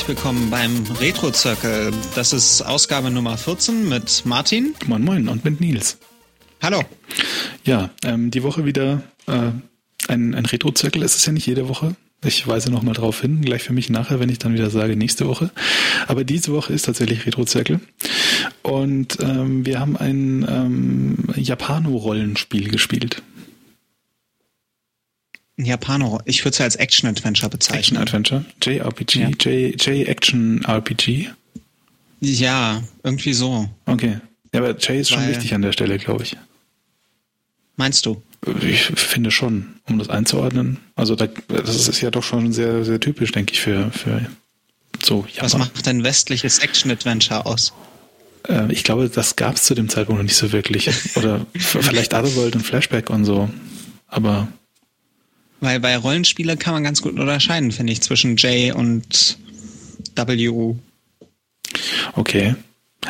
[0.00, 1.92] Herzlich willkommen beim Retro Circle.
[2.14, 4.74] Das ist Ausgabe Nummer 14 mit Martin.
[4.86, 5.98] Moin Moin und mit Nils.
[6.62, 6.80] Hallo.
[7.64, 9.50] Ja, ähm, die Woche wieder äh,
[10.08, 11.02] ein, ein Retro Circle.
[11.02, 11.96] Es ist ja nicht jede Woche.
[12.24, 15.28] Ich weise nochmal drauf hin, gleich für mich nachher, wenn ich dann wieder sage nächste
[15.28, 15.50] Woche.
[16.06, 17.80] Aber diese Woche ist tatsächlich Retro Circle.
[18.62, 23.22] Und ähm, wir haben ein ähm, Japano-Rollenspiel gespielt.
[25.64, 28.00] Japano, ich würde es ja als Action-Adventure bezeichnen.
[28.00, 28.44] Action-Adventure?
[28.62, 29.20] JRPG?
[29.20, 29.28] Ja.
[29.28, 31.30] J-Action-RPG?
[32.20, 33.68] Ja, irgendwie so.
[33.86, 34.18] Okay.
[34.52, 36.36] Ja, aber J ist schon Weil, wichtig an der Stelle, glaube ich.
[37.76, 38.22] Meinst du?
[38.62, 40.78] Ich finde schon, um das einzuordnen.
[40.96, 44.26] Also da, das ist ja doch schon sehr, sehr typisch, denke ich, für, für
[45.02, 45.44] so Japan.
[45.44, 47.72] Was macht ein westliches Action-Adventure aus?
[48.48, 50.90] Äh, ich glaube, das gab es zu dem Zeitpunkt noch nicht so wirklich.
[51.16, 53.48] Oder vielleicht Otherworld und Flashback und so.
[54.08, 54.48] Aber
[55.60, 59.38] weil bei Rollenspielen kann man ganz gut unterscheiden, finde ich, zwischen J und
[60.16, 60.74] W.
[62.14, 62.54] Okay.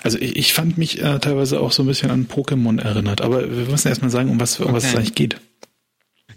[0.03, 3.51] Also ich, ich fand mich äh, teilweise auch so ein bisschen an Pokémon erinnert, aber
[3.51, 4.75] wir müssen erstmal sagen, um was, um okay.
[4.75, 5.37] was es eigentlich geht.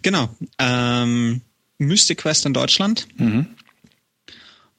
[0.02, 0.30] Genau.
[0.59, 1.42] Ähm,
[1.78, 3.08] Mystic Quest in Deutschland.
[3.17, 3.48] Mhm.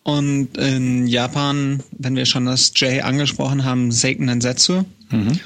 [0.03, 4.85] Und in Japan, wenn wir schon das J angesprochen haben, Seiken Nensetsu.
[5.11, 5.41] Mhm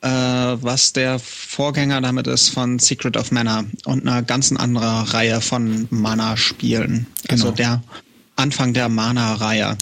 [0.00, 5.40] äh, was der Vorgänger damit ist von Secret of Mana und einer ganzen anderen Reihe
[5.40, 7.06] von Mana-Spielen.
[7.28, 7.44] Also genau.
[7.44, 7.82] Also der
[8.36, 9.76] Anfang der Mana-Reihe.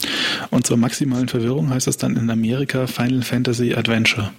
[0.51, 4.33] Und zur maximalen Verwirrung heißt das dann in Amerika Final Fantasy Adventure.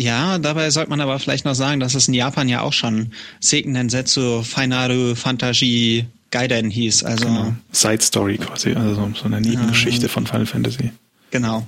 [0.00, 3.12] Ja, dabei sollte man aber vielleicht noch sagen, dass es in Japan ja auch schon
[3.38, 7.04] Seiken Densetsu Finaru Fantasy Gaiden hieß.
[7.04, 7.54] Also genau.
[7.72, 10.90] Side Story quasi, also so eine Nebengeschichte äh, von Final Fantasy.
[11.30, 11.66] Genau.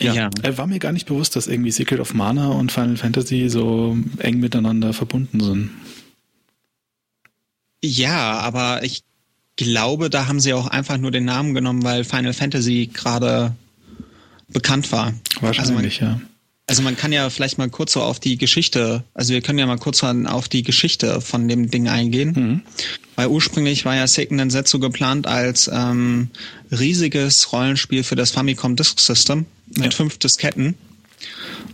[0.00, 0.30] Ja, ja.
[0.42, 3.96] Äh, war mir gar nicht bewusst, dass irgendwie Secret of Mana und Final Fantasy so
[4.18, 5.70] eng miteinander verbunden sind.
[7.82, 9.02] Ja, aber ich
[9.56, 13.54] glaube, da haben sie auch einfach nur den Namen genommen, weil Final Fantasy gerade
[14.48, 15.14] bekannt war.
[15.40, 16.26] Wahrscheinlich, also man, ja.
[16.68, 19.66] Also man kann ja vielleicht mal kurz so auf die Geschichte, also wir können ja
[19.66, 22.32] mal kurz auf die Geschichte von dem Ding eingehen.
[22.34, 22.62] Mhm.
[23.14, 26.28] Weil ursprünglich war ja Seiken Densetsu geplant als ähm,
[26.70, 29.90] riesiges Rollenspiel für das Famicom Disk System mit ja.
[29.90, 30.74] fünf Disketten.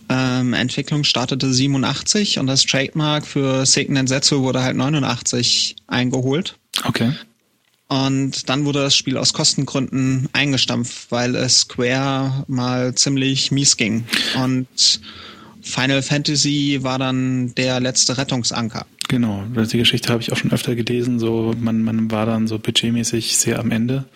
[0.09, 6.57] Ähm, Entwicklung startete 87 und das Trademark für Seiken Densetsu wurde halt 89 eingeholt.
[6.85, 7.13] Okay.
[7.89, 14.05] Und dann wurde das Spiel aus Kostengründen eingestampft, weil es Square mal ziemlich mies ging.
[14.43, 15.01] Und
[15.61, 18.87] Final Fantasy war dann der letzte Rettungsanker.
[19.13, 21.19] Genau, die Geschichte habe ich auch schon öfter gelesen.
[21.19, 24.07] So, man, man war dann so budgetmäßig sehr am Ende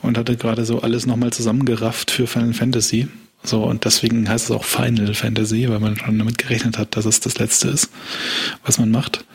[0.00, 3.08] und hatte gerade so alles nochmal zusammengerafft für Final Fantasy.
[3.42, 7.04] So, und deswegen heißt es auch Final Fantasy, weil man schon damit gerechnet hat, dass
[7.04, 7.90] es das letzte ist,
[8.64, 9.26] was man macht.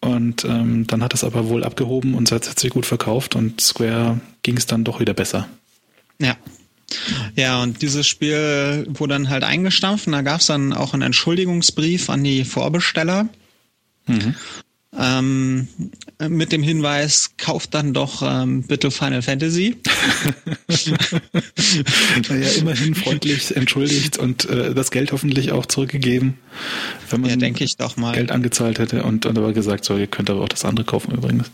[0.00, 4.20] Und ähm, dann hat es aber wohl abgehoben und hat sich gut verkauft und Square
[4.42, 5.48] ging es dann doch wieder besser.
[6.18, 6.34] Ja.
[7.34, 11.02] Ja, und dieses Spiel wurde dann halt eingestampft und da gab es dann auch einen
[11.02, 13.28] Entschuldigungsbrief an die Vorbesteller.
[14.06, 14.34] Mhm.
[14.98, 15.68] Ähm,
[16.26, 19.76] mit dem Hinweis, kauft dann doch ähm, bitte Final Fantasy.
[22.28, 26.38] naja, immerhin freundlich entschuldigt und äh, das Geld hoffentlich auch zurückgegeben,
[27.10, 28.14] wenn man ja, denke ich doch mal.
[28.14, 31.12] Geld angezahlt hätte und, und aber gesagt, so, ihr könnt aber auch das andere kaufen
[31.12, 31.50] übrigens.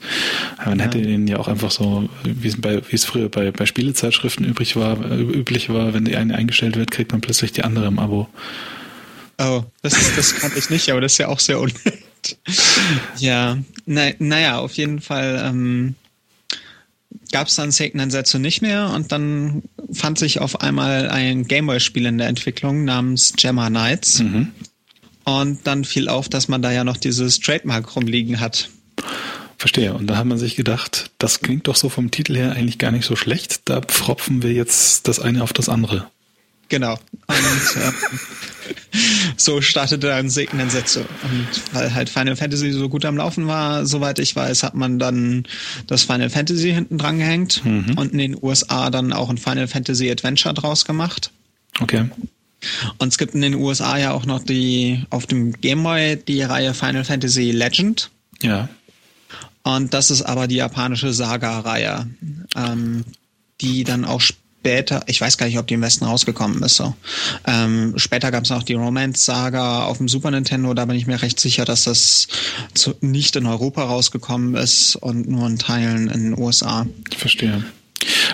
[0.64, 0.84] Man ja.
[0.84, 4.46] hätte den ja auch einfach so, wie es, bei, wie es früher bei, bei Spielezeitschriften
[4.46, 7.86] übrig war, äh, üblich war, wenn die eine eingestellt wird, kriegt man plötzlich die andere
[7.86, 8.28] im Abo.
[9.38, 11.94] Oh, das, das kannte ich nicht, aber das ist ja auch sehr unnötig
[13.18, 15.94] ja, na, naja, auf jeden Fall ähm,
[17.30, 22.06] gab es dann Seiken Setsu nicht mehr und dann fand sich auf einmal ein Gameboy-Spiel
[22.06, 24.20] in der Entwicklung namens Gemma Knights.
[24.20, 24.52] Mhm.
[25.24, 28.70] Und dann fiel auf, dass man da ja noch dieses Trademark rumliegen hat.
[29.56, 29.94] Verstehe.
[29.94, 32.90] Und da hat man sich gedacht, das klingt doch so vom Titel her eigentlich gar
[32.90, 33.60] nicht so schlecht.
[33.66, 36.10] Da pfropfen wir jetzt das eine auf das andere.
[36.72, 36.98] Genau.
[37.26, 37.36] Und
[37.82, 37.92] äh,
[39.36, 41.00] so startete dann Segnen Sätze.
[41.22, 44.98] Und weil halt Final Fantasy so gut am Laufen war, soweit ich weiß, hat man
[44.98, 45.44] dann
[45.86, 47.98] das Final Fantasy hinten dran gehängt mhm.
[47.98, 51.30] und in den USA dann auch ein Final Fantasy Adventure draus gemacht.
[51.78, 52.08] Okay.
[52.96, 56.40] Und es gibt in den USA ja auch noch die auf dem Game Boy die
[56.40, 58.08] Reihe Final Fantasy Legend.
[58.40, 58.70] Ja.
[59.62, 62.06] Und das ist aber die japanische Saga-Reihe,
[62.56, 63.04] ähm,
[63.60, 64.22] die dann auch
[64.62, 66.76] später, ich weiß gar nicht, ob die im Westen rausgekommen ist.
[66.76, 66.94] So.
[67.48, 71.20] Ähm, später gab es noch die Romance-Saga auf dem Super Nintendo, da bin ich mir
[71.20, 72.28] recht sicher, dass das
[72.72, 76.86] zu, nicht in Europa rausgekommen ist und nur in Teilen in den USA.
[77.10, 77.64] Ich verstehe.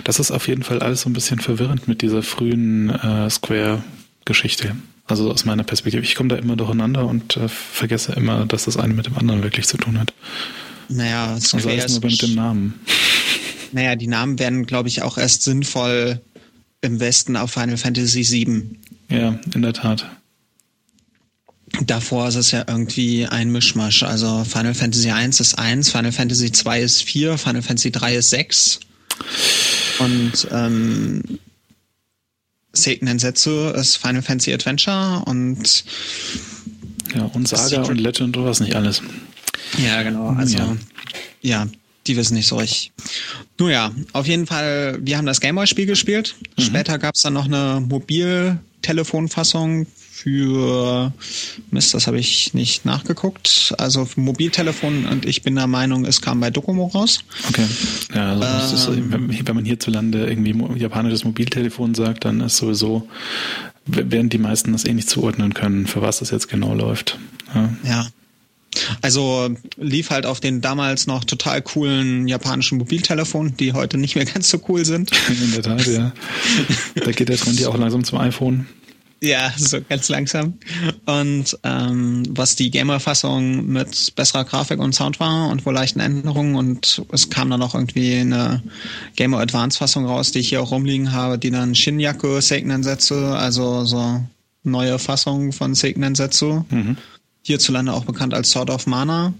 [0.03, 4.75] Das ist auf jeden Fall alles so ein bisschen verwirrend mit dieser frühen äh, Square-Geschichte.
[5.07, 6.03] Also aus meiner Perspektive.
[6.03, 9.41] Ich komme da immer durcheinander und äh, vergesse immer, dass das eine mit dem anderen
[9.41, 10.13] wirklich zu tun hat.
[10.89, 12.79] Naja, Square also alles nur mit dem Namen.
[13.71, 16.21] Naja, die Namen werden, glaube ich, auch erst sinnvoll
[16.81, 18.79] im Westen auf Final Fantasy VII.
[19.09, 20.09] Ja, in der Tat.
[21.85, 24.03] Davor ist es ja irgendwie ein Mischmasch.
[24.03, 28.29] Also Final Fantasy 1 ist 1, Final Fantasy 2 ist 4, Final Fantasy 3 ist
[28.31, 28.79] 6.
[29.99, 31.21] Und ähm,
[32.73, 35.83] Seiken Densetsu ist Final Fantasy Adventure und
[37.13, 39.01] ja, und Saga und Legend und was nicht alles.
[39.83, 40.29] Ja, genau.
[40.29, 40.77] Also ja,
[41.41, 41.67] ja
[42.09, 42.91] die wissen nicht so richtig.
[43.57, 46.35] Nun ja, auf jeden Fall, wir haben das Gameboy-Spiel gespielt.
[46.57, 46.63] Mhm.
[46.63, 49.85] Später gab es dann noch eine Mobiltelefonfassung
[50.19, 51.13] für
[51.71, 53.73] Mist, das habe ich nicht nachgeguckt.
[53.77, 57.23] Also Mobiltelefon und ich bin der Meinung, es kam bei Docomo raus.
[57.47, 57.65] Okay.
[58.13, 63.07] Ja, also ist, ähm, wenn man hierzulande irgendwie japanisches Mobiltelefon sagt, dann ist sowieso
[63.85, 67.17] werden die meisten das eh nicht zuordnen können, für was das jetzt genau läuft.
[67.55, 67.69] Ja.
[67.83, 68.07] ja.
[69.01, 74.25] Also lief halt auf den damals noch total coolen japanischen Mobiltelefonen, die heute nicht mehr
[74.33, 75.11] ganz so cool sind.
[75.29, 76.11] In der Tat, ja.
[76.95, 78.67] Da geht der Trend ja auch langsam zum iPhone.
[79.21, 80.53] Ja, so ganz langsam.
[81.05, 86.55] Und ähm, was die Gamer-Fassung mit besserer Grafik und Sound war und wohl leichten Änderungen
[86.55, 88.63] und es kam dann auch irgendwie eine
[89.17, 93.83] Gamer Advance-Fassung raus, die ich hier auch rumliegen habe, die dann Shinyaku Seiken Setsu, also
[93.83, 94.23] so
[94.63, 96.95] neue Fassung von Seiken Setsu, mhm.
[97.49, 99.33] Hierzulande auch bekannt als Sword of Mana,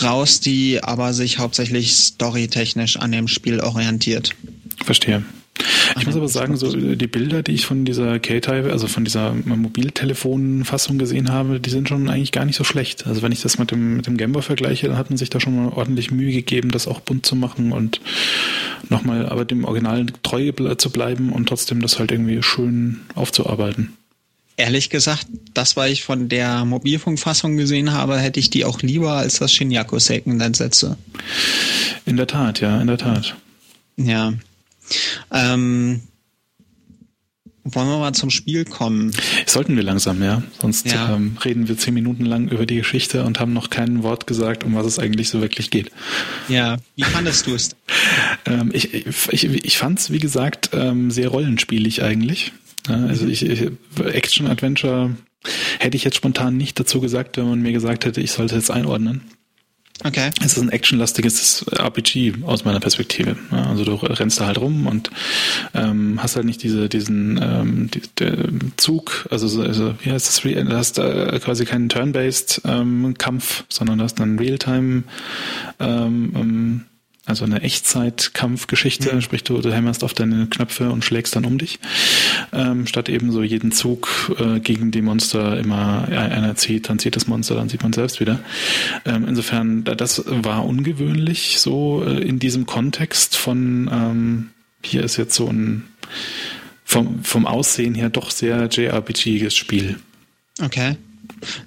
[0.00, 4.30] raus, die aber sich hauptsächlich storytechnisch an dem Spiel orientiert.
[4.84, 5.24] Verstehe.
[5.98, 9.34] Ich muss aber sagen, so die Bilder, die ich von dieser K-Type, also von dieser
[9.34, 13.06] Mobiltelefonfassung gesehen habe, die sind schon eigentlich gar nicht so schlecht.
[13.06, 15.40] Also wenn ich das mit dem, mit dem Gameboy vergleiche, dann hat man sich da
[15.40, 18.00] schon mal ordentlich Mühe gegeben, das auch bunt zu machen und
[18.90, 23.92] nochmal aber dem Original treu zu bleiben und trotzdem das halt irgendwie schön aufzuarbeiten.
[24.56, 29.12] Ehrlich gesagt, das, was ich von der Mobilfunkfassung gesehen habe, hätte ich die auch lieber
[29.12, 30.96] als das Shinyaku Seiken dann setze.
[32.06, 33.36] In der Tat, ja, in der Tat.
[33.96, 34.34] Ja,
[35.32, 36.02] ähm,
[37.64, 39.12] wollen wir mal zum Spiel kommen?
[39.46, 40.42] Sollten wir langsam, ja.
[40.60, 41.14] Sonst ja.
[41.14, 44.64] Ähm, reden wir zehn Minuten lang über die Geschichte und haben noch kein Wort gesagt,
[44.64, 45.90] um was es eigentlich so wirklich geht.
[46.48, 47.70] Ja, wie fandest du es?
[48.44, 52.52] ähm, ich ich, ich fand es, wie gesagt, ähm, sehr rollenspielig eigentlich.
[52.88, 55.16] Also ich, ich Action-Adventure
[55.78, 58.70] hätte ich jetzt spontan nicht dazu gesagt, wenn man mir gesagt hätte, ich sollte es
[58.70, 59.22] einordnen.
[60.02, 60.30] Okay.
[60.40, 63.36] Es ist ein actionlastiges RPG aus meiner Perspektive.
[63.52, 65.10] Also du rennst da halt rum und
[65.72, 68.02] ähm, hast halt nicht diese, diesen ähm, die,
[68.76, 70.40] Zug, also, also wie heißt das?
[70.40, 75.04] Du hast äh, quasi keinen Turn-based ähm, Kampf, sondern du hast einen Realtime
[75.78, 76.84] ähm, ähm
[77.26, 79.20] also eine Echtzeit-Kampfgeschichte, mhm.
[79.22, 81.78] sprich du, du hämmerst auf deine Knöpfe und schlägst dann um dich,
[82.52, 87.16] ähm, statt eben so jeden Zug äh, gegen die Monster immer einer zieht, dann zieht
[87.16, 88.40] das Monster, dann sieht man selbst wieder.
[89.06, 94.50] Ähm, insofern, das war ungewöhnlich so äh, in diesem Kontext von ähm,
[94.82, 95.84] hier ist jetzt so ein
[96.84, 99.98] vom, vom Aussehen her doch sehr JRPG-iges Spiel.
[100.62, 100.96] Okay.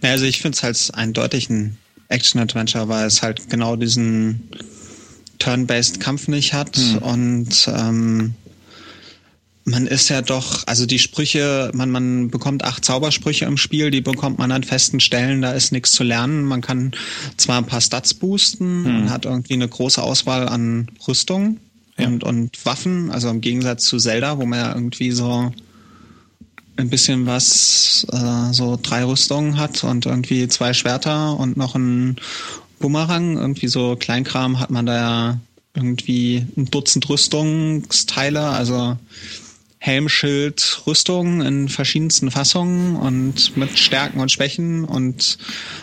[0.04, 1.78] Ja, also ich finde es halt eindeutig ein
[2.09, 4.49] Action-Adventure, weil es halt genau diesen
[5.39, 6.97] Turn-based Kampf nicht hat hm.
[6.99, 8.33] und ähm,
[9.67, 13.99] man ist ja doch, also die Sprüche, man, man bekommt acht Zaubersprüche im Spiel, die
[13.99, 16.45] bekommt man an festen Stellen, da ist nichts zu lernen.
[16.45, 16.94] Man kann
[17.35, 18.94] zwar ein paar Stats boosten, hm.
[18.94, 21.57] man hat irgendwie eine große Auswahl an Rüstung
[21.99, 22.07] ja.
[22.07, 25.51] und, und Waffen, also im Gegensatz zu Zelda, wo man ja irgendwie so
[26.77, 32.17] ein bisschen was, äh, so drei Rüstungen hat und irgendwie zwei Schwerter und noch ein
[32.79, 35.39] Bumerang, irgendwie so Kleinkram hat man da ja
[35.73, 38.97] irgendwie ein Dutzend Rüstungsteile, also
[39.79, 45.37] Helm, Schild, Rüstung in verschiedensten Fassungen und mit Stärken und Schwächen und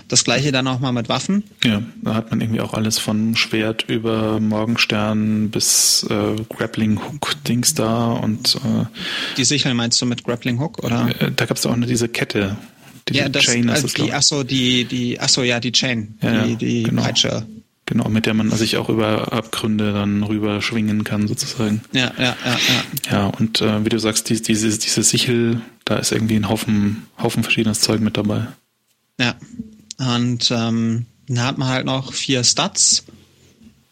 [0.09, 1.45] das gleiche dann auch mal mit Waffen.
[1.63, 7.37] Ja, da hat man irgendwie auch alles von Schwert über Morgenstern bis äh, Grappling Hook
[7.45, 8.85] Dings da und äh,
[9.37, 11.09] die Sichel meinst du mit Grappling Hook oder?
[11.21, 12.57] Äh, da gab es auch eine, diese Kette,
[13.09, 15.73] diese ja, das, Chain ist äh, die, ach so, die, die, ach so, ja, die
[15.73, 17.03] Chain, ja, die, die genau.
[17.03, 17.47] Peitsche.
[17.87, 21.83] Genau, mit der man sich auch über Abgründe dann rüber schwingen kann, sozusagen.
[21.93, 23.11] Ja, ja, ja, ja.
[23.11, 27.07] Ja, und äh, wie du sagst, die, diese, diese Sichel, da ist irgendwie ein Haufen,
[27.19, 28.47] Haufen verschiedenes Zeug mit dabei.
[29.21, 29.35] Ja.
[29.99, 33.05] Und ähm, dann hat man halt noch vier Stats.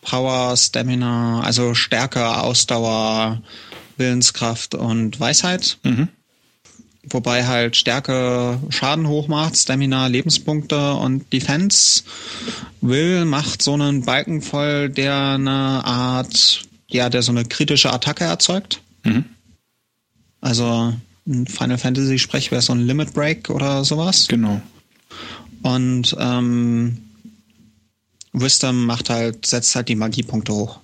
[0.00, 3.42] Power, Stamina, also Stärke, Ausdauer,
[3.96, 5.78] Willenskraft und Weisheit.
[5.84, 6.08] Mhm.
[7.08, 12.04] Wobei halt Stärke Schaden hochmacht, Stamina Lebenspunkte und Defense.
[12.80, 18.24] Will macht so einen Balken voll, der eine Art, ja, der so eine kritische Attacke
[18.24, 18.80] erzeugt.
[19.02, 19.24] Mhm.
[20.40, 20.94] Also
[21.26, 24.28] in Final Fantasy Sprech wäre so ein Limit Break oder sowas.
[24.28, 24.60] Genau.
[25.62, 26.98] Und ähm,
[28.32, 30.80] Wisdom macht halt, setzt halt die Magiepunkte hoch.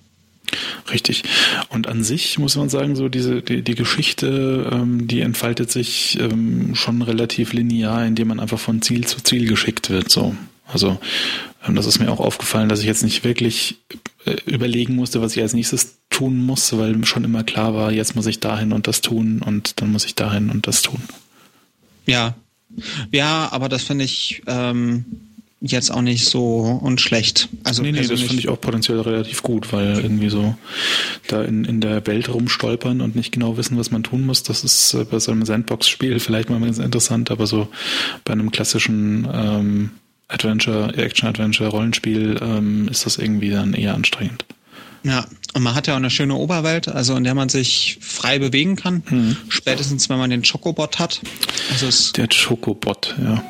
[0.91, 1.23] Richtig.
[1.69, 6.19] Und an sich muss man sagen, so diese die, die Geschichte, ähm, die entfaltet sich
[6.19, 10.09] ähm, schon relativ linear, indem man einfach von Ziel zu Ziel geschickt wird.
[10.09, 10.99] So, also
[11.65, 13.77] ähm, das ist mir auch aufgefallen, dass ich jetzt nicht wirklich
[14.25, 18.15] äh, überlegen musste, was ich als nächstes tun muss, weil schon immer klar war, jetzt
[18.15, 21.01] muss ich dahin und das tun und dann muss ich dahin und das tun.
[22.05, 22.35] Ja,
[23.11, 25.05] ja, aber das finde ich ähm,
[25.61, 27.49] jetzt auch nicht so unschlecht.
[27.63, 30.55] Also nee, nee, das finde ich auch potenziell relativ gut, weil irgendwie so
[31.27, 34.63] da in, in der Welt rumstolpern und nicht genau wissen, was man tun muss, das
[34.63, 37.67] ist äh, bei so einem Sandbox-Spiel vielleicht mal ganz interessant, aber so
[38.23, 39.91] bei einem klassischen ähm,
[40.29, 44.45] Adventure, Action-Adventure, Rollenspiel ähm, ist das irgendwie dann eher anstrengend.
[45.03, 48.37] Ja, und man hat ja auch eine schöne Oberwelt, also in der man sich frei
[48.37, 49.03] bewegen kann.
[49.09, 49.37] Mhm.
[49.47, 51.21] Spätestens, wenn man den Chocobot hat.
[51.71, 53.43] Also der Chocobot, ja.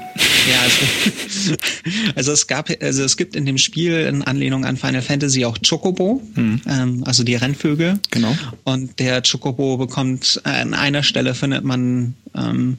[0.50, 1.56] Ja, also,
[2.16, 5.58] also, es gab, also es gibt in dem Spiel in Anlehnung an Final Fantasy auch
[5.68, 6.62] Chocobo, mhm.
[6.68, 8.00] ähm, also die Rennvögel.
[8.10, 8.36] Genau.
[8.64, 12.78] Und der Chocobo bekommt an einer Stelle findet man ähm,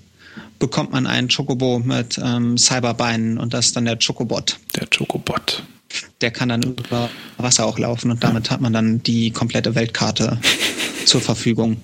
[0.59, 4.59] bekommt man einen Chocobo mit ähm, Cyberbeinen und das ist dann der Chocobot.
[4.77, 5.65] Der Chocobot.
[6.21, 10.39] Der kann dann über Wasser auch laufen und damit hat man dann die komplette Weltkarte
[11.05, 11.79] zur Verfügung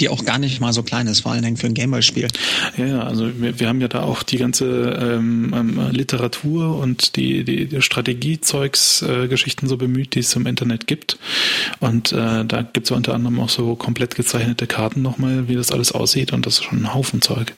[0.00, 2.28] die auch gar nicht mal so klein ist, vor allen Dingen für ein Gameboy-Spiel.
[2.76, 7.44] Ja, also wir, wir, haben ja da auch die ganze ähm, ähm, Literatur und die,
[7.44, 11.18] die, die Strategiezeugs-Geschichten äh, so bemüht, die es im Internet gibt.
[11.80, 15.54] Und äh, da gibt es ja unter anderem auch so komplett gezeichnete Karten nochmal, wie
[15.54, 17.54] das alles aussieht und das ist schon ein Haufen Zeug.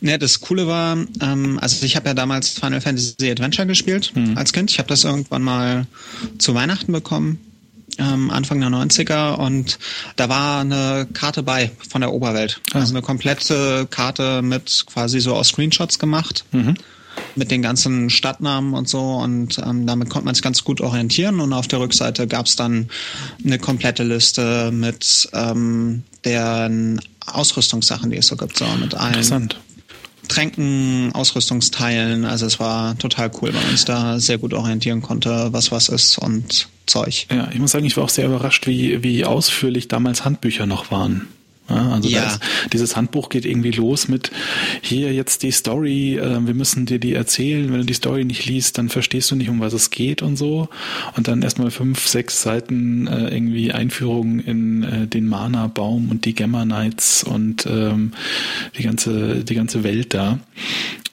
[0.00, 4.36] Ja, das Coole war, ähm, also ich habe ja damals Final Fantasy Adventure gespielt mhm.
[4.36, 4.70] als Kind.
[4.70, 5.86] Ich habe das irgendwann mal
[6.38, 7.38] zu Weihnachten bekommen
[7.98, 9.78] ähm, Anfang der 90er und
[10.16, 12.60] da war eine Karte bei von der Oberwelt.
[12.72, 12.78] Ah.
[12.78, 16.44] Also eine komplette Karte mit quasi so aus Screenshots gemacht.
[16.52, 16.74] Mhm.
[17.34, 21.40] Mit den ganzen Stadtnamen und so und ähm, damit konnte man sich ganz gut orientieren
[21.40, 22.88] und auf der Rückseite gab es dann
[23.44, 29.50] eine komplette Liste mit ähm, den Ausrüstungssachen, die es so gibt, so mit allen.
[30.28, 32.24] Tränken, Ausrüstungsteilen.
[32.24, 35.88] Also es war total cool, weil man uns da sehr gut orientieren konnte, was was
[35.88, 37.26] ist und Zeug.
[37.30, 40.90] Ja, ich muss sagen, ich war auch sehr überrascht, wie, wie ausführlich damals Handbücher noch
[40.90, 41.26] waren.
[41.70, 42.26] Ja, also ja.
[42.26, 42.40] Ist,
[42.72, 44.30] dieses Handbuch geht irgendwie los mit
[44.82, 47.72] hier jetzt die Story, äh, wir müssen dir die erzählen.
[47.72, 50.36] Wenn du die Story nicht liest, dann verstehst du nicht, um was es geht und
[50.36, 50.68] so.
[51.16, 56.34] Und dann erstmal fünf, sechs Seiten äh, irgendwie Einführung in äh, den Mana-Baum und die
[56.34, 58.12] Gamma Knights und ähm,
[58.76, 60.40] die ganze, die ganze Welt da.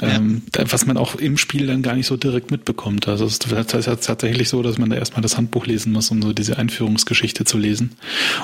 [0.01, 0.63] Ähm, ja.
[0.71, 3.07] Was man auch im Spiel dann gar nicht so direkt mitbekommt.
[3.07, 6.31] Also es ist tatsächlich so, dass man da erstmal das Handbuch lesen muss, um so
[6.31, 7.91] diese Einführungsgeschichte zu lesen.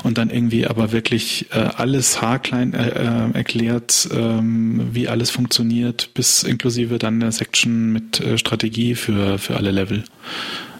[0.03, 6.13] Und dann irgendwie aber wirklich äh, alles haarklein äh, äh, erklärt, ähm, wie alles funktioniert,
[6.13, 10.03] bis inklusive dann der Section mit äh, Strategie für, für alle Level.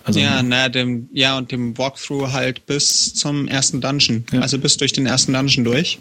[0.04, 4.24] Also, ja, na, dem, ja, und dem Walkthrough halt bis zum ersten Dungeon.
[4.32, 4.42] Ja.
[4.42, 5.98] Also bis durch den ersten Dungeon durch.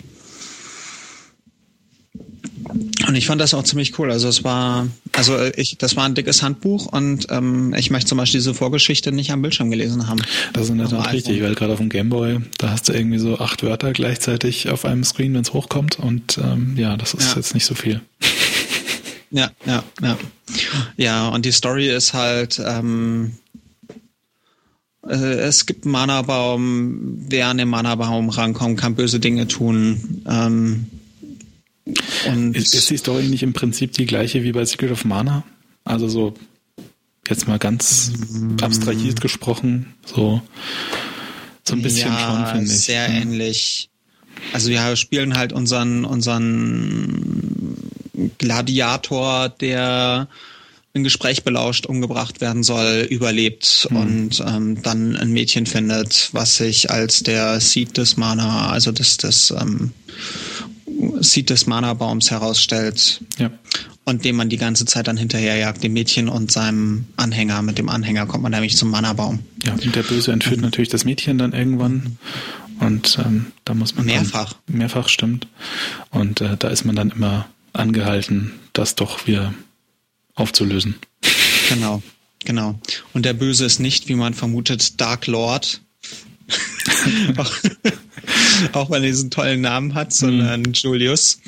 [3.06, 4.10] Und ich fand das auch ziemlich cool.
[4.10, 8.18] Also es war, also ich, das war ein dickes Handbuch und ähm, ich möchte zum
[8.18, 10.20] Beispiel diese Vorgeschichte nicht am Bildschirm gelesen haben.
[10.52, 13.18] Das ist in der Tat richtig, weil gerade auf dem Gameboy, da hast du irgendwie
[13.18, 17.30] so acht Wörter gleichzeitig auf einem Screen, wenn es hochkommt und ähm, ja, das ist
[17.30, 17.36] ja.
[17.36, 18.00] jetzt nicht so viel.
[19.30, 20.16] Ja, ja, ja.
[20.96, 23.32] Ja, und die Story ist halt, ähm,
[25.08, 30.22] äh, es gibt einen Mana-Baum, wer an den Mana-Baum rankommt, kann böse Dinge tun.
[30.28, 30.86] Ähm,
[32.26, 35.44] und ist, ist die Story nicht im Prinzip die gleiche wie bei Secret of Mana?
[35.84, 36.34] Also so
[37.28, 38.12] jetzt mal ganz
[38.60, 40.42] abstrahiert gesprochen, so
[41.66, 42.80] so ein bisschen ja, schon finde ich.
[42.80, 43.20] Sehr ja.
[43.20, 43.88] ähnlich.
[44.52, 47.76] Also wir spielen halt unseren unseren
[48.38, 50.28] Gladiator, der
[50.94, 53.96] ein Gespräch belauscht, umgebracht werden soll, überlebt mhm.
[53.96, 59.16] und ähm, dann ein Mädchen findet, was sich als der Seed des Mana, also des,
[59.16, 59.92] des ähm,
[61.20, 63.22] Seed des Mana-Baums herausstellt.
[63.38, 63.50] Ja.
[64.04, 67.62] Und dem man die ganze Zeit dann hinterherjagt, dem Mädchen und seinem Anhänger.
[67.62, 69.40] Mit dem Anhänger kommt man nämlich zum Mana-Baum.
[69.64, 70.64] Ja, und der Böse entführt mhm.
[70.64, 72.18] natürlich das Mädchen dann irgendwann.
[72.80, 74.04] Und ähm, da muss man.
[74.04, 74.54] Mehrfach.
[74.66, 75.46] Dann, mehrfach stimmt.
[76.10, 79.54] Und äh, da ist man dann immer angehalten, das doch wieder
[80.34, 80.96] aufzulösen.
[81.68, 82.02] Genau,
[82.44, 82.78] genau.
[83.12, 85.80] Und der Böse ist nicht, wie man vermutet, Dark Lord,
[87.36, 87.52] auch,
[88.72, 90.72] auch weil er diesen tollen Namen hat, sondern mhm.
[90.72, 91.40] Julius.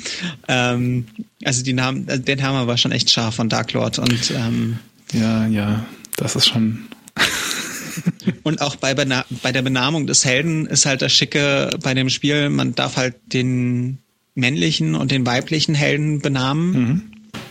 [0.47, 1.05] Ähm,
[1.43, 4.79] also die Namen, äh, der Name war schon echt scharf von Dark Lord und ähm,
[5.13, 6.87] ja, ja, das ist schon.
[8.43, 12.49] und auch bei, bei der Benamung des Helden ist halt das Schicke bei dem Spiel,
[12.49, 13.99] man darf halt den
[14.35, 16.71] männlichen und den weiblichen Helden benamen.
[16.71, 17.01] Mhm.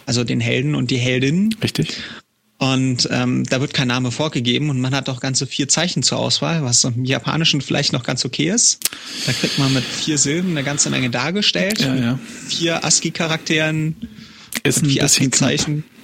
[0.06, 1.54] Also den Helden und die Heldin.
[1.60, 1.96] Richtig.
[2.58, 6.18] Und ähm, da wird kein Name vorgegeben und man hat auch ganze vier Zeichen zur
[6.18, 8.78] Auswahl, was im Japanischen vielleicht noch ganz okay ist.
[9.26, 11.80] Da kriegt man mit vier Silben eine ganze Menge dargestellt.
[11.80, 12.18] Ja, ja.
[12.48, 13.94] Vier ASCII-Charakteren.
[14.62, 15.84] Ist ein vier ASCII-Zeichen.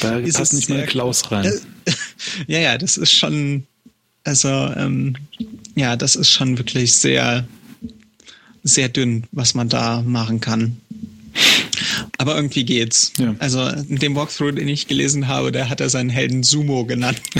[0.00, 1.52] Da Ist passt nicht mal Klaus rein.
[2.48, 3.68] Ja, ja, das ist schon,
[4.24, 5.14] also, ähm,
[5.76, 7.46] ja, das ist schon wirklich sehr,
[8.64, 10.80] sehr dünn, was man da machen kann.
[12.24, 13.12] Aber irgendwie geht's.
[13.18, 13.34] Ja.
[13.38, 17.20] Also in dem Walkthrough, den ich gelesen habe, der hat er seinen Helden Sumo genannt.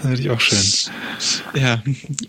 [0.00, 0.92] Das finde ich auch schön.
[1.60, 1.82] ja.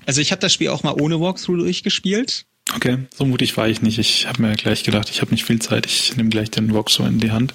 [0.08, 2.46] Also ich habe das Spiel auch mal ohne Walkthrough durchgespielt.
[2.76, 4.00] Okay, so mutig war ich nicht.
[4.00, 7.08] Ich habe mir gleich gedacht, ich habe nicht viel Zeit, ich nehme gleich den Walkthrough
[7.08, 7.54] in die Hand.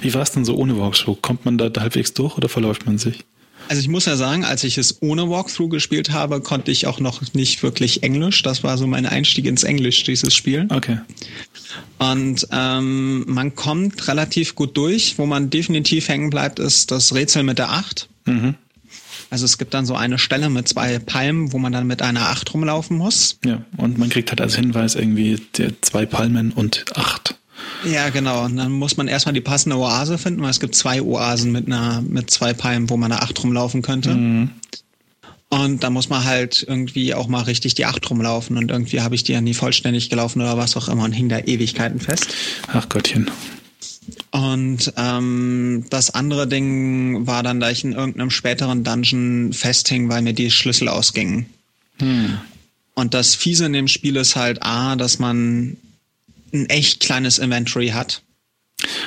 [0.00, 1.22] Wie war es denn so ohne Walkthrough?
[1.22, 3.20] Kommt man da halbwegs durch oder verläuft man sich?
[3.72, 7.00] Also ich muss ja sagen, als ich es ohne Walkthrough gespielt habe, konnte ich auch
[7.00, 8.42] noch nicht wirklich Englisch.
[8.42, 10.66] Das war so mein Einstieg ins Englisch, dieses Spiel.
[10.68, 10.98] Okay.
[11.98, 15.16] Und ähm, man kommt relativ gut durch.
[15.16, 18.10] Wo man definitiv hängen bleibt, ist das Rätsel mit der Acht.
[18.26, 18.56] Mhm.
[19.30, 22.28] Also es gibt dann so eine Stelle mit zwei Palmen, wo man dann mit einer
[22.28, 23.38] Acht rumlaufen muss.
[23.42, 25.40] Ja, und man kriegt halt als Hinweis irgendwie
[25.80, 27.36] zwei Palmen und acht.
[27.84, 28.44] Ja, genau.
[28.44, 31.66] Und dann muss man erstmal die passende Oase finden, weil es gibt zwei Oasen mit
[31.66, 34.14] einer, mit zwei Palmen, wo man eine Acht rumlaufen könnte.
[34.14, 34.50] Mhm.
[35.48, 38.56] Und da muss man halt irgendwie auch mal richtig die Acht rumlaufen.
[38.56, 41.28] Und irgendwie habe ich die ja nie vollständig gelaufen oder was auch immer und hing
[41.28, 42.34] da Ewigkeiten fest.
[42.68, 43.30] Ach Gottchen.
[44.30, 50.22] Und ähm, das andere Ding war dann, da ich in irgendeinem späteren Dungeon festhing, weil
[50.22, 51.46] mir die Schlüssel ausgingen.
[51.98, 52.38] Hm.
[52.94, 55.76] Und das Fiese in dem Spiel ist halt A, dass man
[56.52, 58.22] ein echt kleines Inventory hat.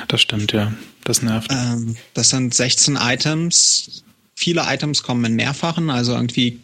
[0.08, 0.72] Das stimmt, ja.
[1.04, 1.50] Das nervt.
[1.52, 4.02] Ähm, das sind 16 Items.
[4.34, 6.60] Viele Items kommen in mehrfachen, also irgendwie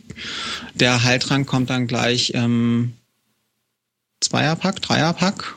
[0.75, 2.93] der Heiltrank kommt dann gleich im
[4.21, 5.57] Zweierpack, Dreierpack.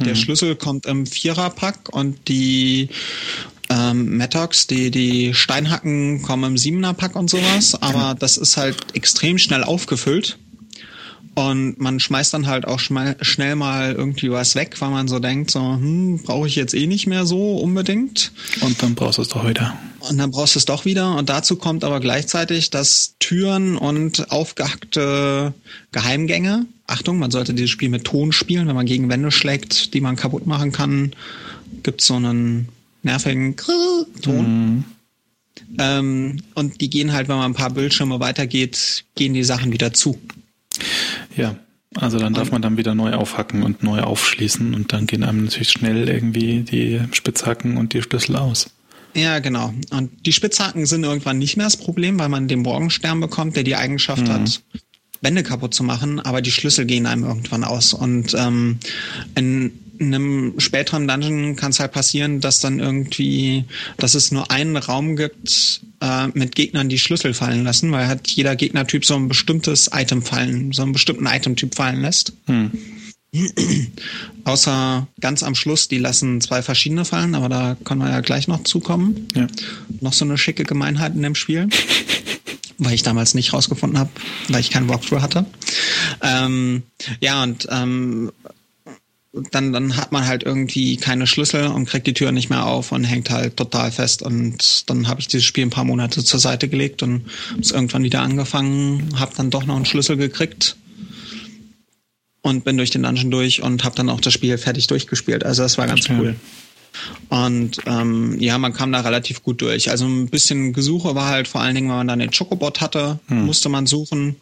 [0.00, 2.88] Der Schlüssel kommt im Viererpack und die
[3.68, 9.38] ähm, Metox, die, die Steinhacken kommen im Siebenerpack und sowas, aber das ist halt extrem
[9.38, 10.38] schnell aufgefüllt.
[11.38, 15.52] Und man schmeißt dann halt auch schnell mal irgendwie was weg, weil man so denkt,
[15.52, 18.32] so, hm, brauche ich jetzt eh nicht mehr so unbedingt.
[18.60, 19.78] Und dann brauchst du es doch wieder.
[20.00, 21.14] Und dann brauchst du es doch wieder.
[21.14, 25.54] Und dazu kommt aber gleichzeitig, dass Türen und aufgehackte
[25.92, 30.00] Geheimgänge, Achtung, man sollte dieses Spiel mit Ton spielen, wenn man gegen Wände schlägt, die
[30.00, 31.12] man kaputt machen kann,
[31.84, 32.66] gibt's so einen
[33.04, 33.54] nervigen
[34.22, 34.74] Ton.
[34.74, 34.84] Mhm.
[35.78, 39.92] Ähm, und die gehen halt, wenn man ein paar Bildschirme weitergeht, gehen die Sachen wieder
[39.92, 40.18] zu.
[41.38, 41.56] Ja.
[41.94, 45.44] Also dann darf man dann wieder neu aufhacken und neu aufschließen und dann gehen einem
[45.44, 48.70] natürlich schnell irgendwie die Spitzhacken und die Schlüssel aus.
[49.14, 49.72] Ja, genau.
[49.90, 53.62] Und die Spitzhacken sind irgendwann nicht mehr das Problem, weil man den Morgenstern bekommt, der
[53.62, 54.62] die Eigenschaft hat,
[55.22, 57.94] Wände kaputt zu machen, aber die Schlüssel gehen einem irgendwann aus.
[57.94, 58.78] Und ähm,
[59.34, 63.64] in einem späteren Dungeon kann es halt passieren, dass dann irgendwie,
[63.96, 68.28] dass es nur einen Raum gibt äh, mit Gegnern, die Schlüssel fallen lassen, weil hat
[68.28, 72.32] jeder Gegnertyp so ein bestimmtes Item fallen, so einen bestimmten Itemtyp fallen lässt.
[72.46, 72.70] Hm.
[74.44, 78.48] Außer ganz am Schluss, die lassen zwei verschiedene fallen, aber da können wir ja gleich
[78.48, 79.28] noch zukommen.
[79.34, 79.46] Ja.
[80.00, 81.68] Noch so eine schicke Gemeinheit in dem Spiel.
[82.78, 84.10] Weil ich damals nicht rausgefunden habe,
[84.50, 85.46] weil ich keinen Walkthrough hatte.
[86.22, 86.84] Ähm,
[87.18, 88.30] ja, und ähm,
[89.32, 92.92] dann, dann hat man halt irgendwie keine Schlüssel und kriegt die Tür nicht mehr auf
[92.92, 94.22] und hängt halt total fest.
[94.22, 97.26] Und dann habe ich dieses Spiel ein paar Monate zur Seite gelegt und
[97.60, 100.76] es irgendwann wieder angefangen, habe dann doch noch einen Schlüssel gekriegt
[102.40, 105.44] und bin durch den Dungeon durch und habe dann auch das Spiel fertig durchgespielt.
[105.44, 106.30] Also das war ganz Verstehe.
[106.30, 106.36] cool.
[107.28, 109.90] Und ähm, ja, man kam da relativ gut durch.
[109.90, 113.20] Also ein bisschen Gesuche war halt vor allen Dingen, wenn man dann den Chocobot hatte,
[113.28, 114.36] musste man suchen.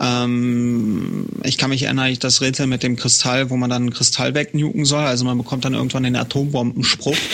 [0.00, 4.34] Ähm, ich kann mich erinnern, das Rätsel mit dem Kristall, wo man dann einen Kristall
[4.34, 5.04] wegnuken soll.
[5.04, 7.16] Also man bekommt dann irgendwann den Atombombenspruch.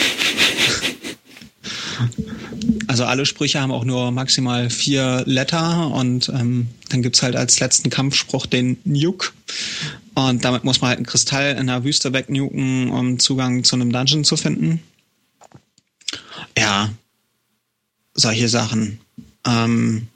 [2.87, 7.59] Also alle Sprüche haben auch nur maximal vier Letter und ähm, dann gibt's halt als
[7.61, 9.29] letzten Kampfspruch den Nuke.
[10.13, 13.93] Und damit muss man halt einen Kristall in der Wüste wegnuken, um Zugang zu einem
[13.93, 14.81] Dungeon zu finden.
[16.57, 16.89] Ja,
[18.13, 18.99] solche Sachen.
[19.47, 20.07] Ähm,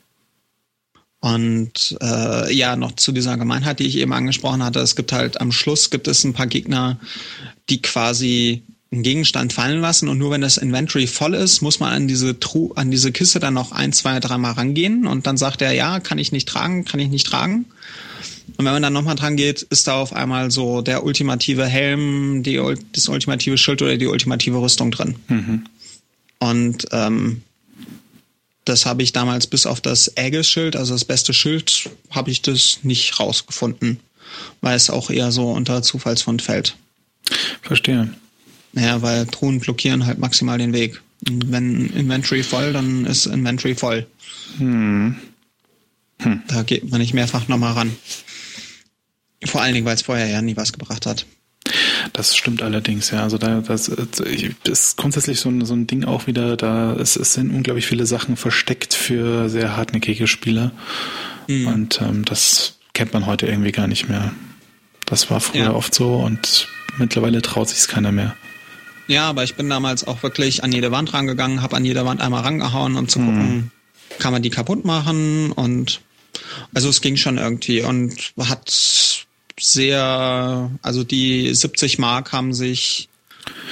[1.26, 4.80] und äh, ja, noch zu dieser Gemeinheit, die ich eben angesprochen hatte.
[4.80, 7.00] Es gibt halt am Schluss gibt es ein paar Gegner,
[7.68, 8.62] die quasi
[8.92, 12.40] einen Gegenstand fallen lassen und nur wenn das Inventory voll ist, muss man an diese
[12.40, 16.00] Tru an diese Kiste dann noch ein, zwei, dreimal rangehen und dann sagt er, ja,
[16.00, 17.66] kann ich nicht tragen, kann ich nicht tragen.
[18.58, 22.44] Und wenn man dann nochmal dran geht, ist da auf einmal so der ultimative Helm,
[22.44, 22.62] die,
[22.94, 25.16] das ultimative Schild oder die ultimative Rüstung drin.
[26.38, 27.42] Und ähm,
[28.66, 32.80] das habe ich damals bis auf das Aegis-Schild, also das beste Schild, habe ich das
[32.84, 34.00] nicht rausgefunden,
[34.62, 36.76] weil es auch eher so unter Zufallsfund fällt.
[37.62, 38.14] Verstehe.
[38.74, 41.02] Naja, weil Truhen blockieren halt maximal den Weg.
[41.22, 44.06] Wenn Inventory voll, dann ist Inventory voll.
[44.58, 45.16] Hm.
[46.22, 46.44] Hm.
[46.48, 47.96] Da geht man nicht mehrfach nochmal ran.
[49.46, 51.26] Vor allen Dingen, weil es vorher ja nie was gebracht hat.
[52.14, 53.24] Das stimmt allerdings, ja.
[53.24, 57.34] Also da das, ist grundsätzlich so ein, so ein Ding auch wieder, da es, es
[57.34, 60.72] sind unglaublich viele Sachen versteckt für sehr hartnäckige Spieler.
[61.48, 61.68] Mhm.
[61.68, 64.34] Und ähm, das kennt man heute irgendwie gar nicht mehr.
[65.06, 65.74] Das war früher ja.
[65.74, 68.36] oft so und mittlerweile traut sich keiner mehr.
[69.08, 72.22] Ja, aber ich bin damals auch wirklich an jede Wand rangegangen, habe an jeder Wand
[72.22, 73.26] einmal rangehauen, um zu mhm.
[73.26, 73.72] gucken,
[74.18, 76.02] kann man die kaputt machen und
[76.74, 79.25] also es ging schon irgendwie und hat
[79.60, 83.10] sehr, also die 70 Mark haben sich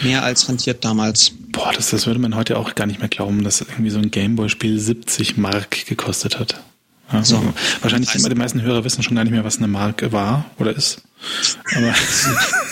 [0.01, 1.31] mehr als rentiert damals.
[1.51, 4.11] Boah, das, das würde man heute auch gar nicht mehr glauben, dass irgendwie so ein
[4.11, 6.61] Gameboy-Spiel 70 Mark gekostet hat.
[7.11, 7.53] Ja, so.
[7.81, 10.75] Wahrscheinlich also, die meisten Hörer wissen schon gar nicht mehr, was eine Mark war oder
[10.75, 11.01] ist.
[11.75, 11.93] Aber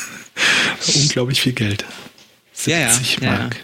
[0.95, 1.85] unglaublich viel Geld.
[2.53, 3.57] 70 ja, ja, Mark.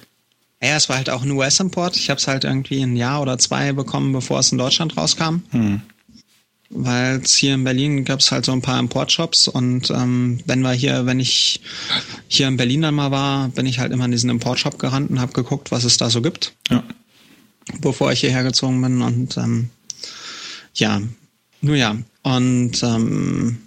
[0.61, 0.69] Ja.
[0.69, 1.95] ja, es war halt auch ein US-Import.
[1.95, 5.41] Ich habe es halt irgendwie ein Jahr oder zwei bekommen, bevor es in Deutschland rauskam.
[5.51, 5.81] Hm
[6.69, 10.73] weil hier in Berlin gab es halt so ein paar Importshops und ähm, wenn wir
[10.73, 11.61] hier, wenn ich
[12.27, 15.19] hier in Berlin dann mal war, bin ich halt immer in diesen Importshop gerannt und
[15.19, 16.83] habe geguckt, was es da so gibt, ja.
[17.79, 19.69] bevor ich hierher gezogen bin und ähm,
[20.73, 21.01] ja,
[21.61, 23.59] nur ja und ähm,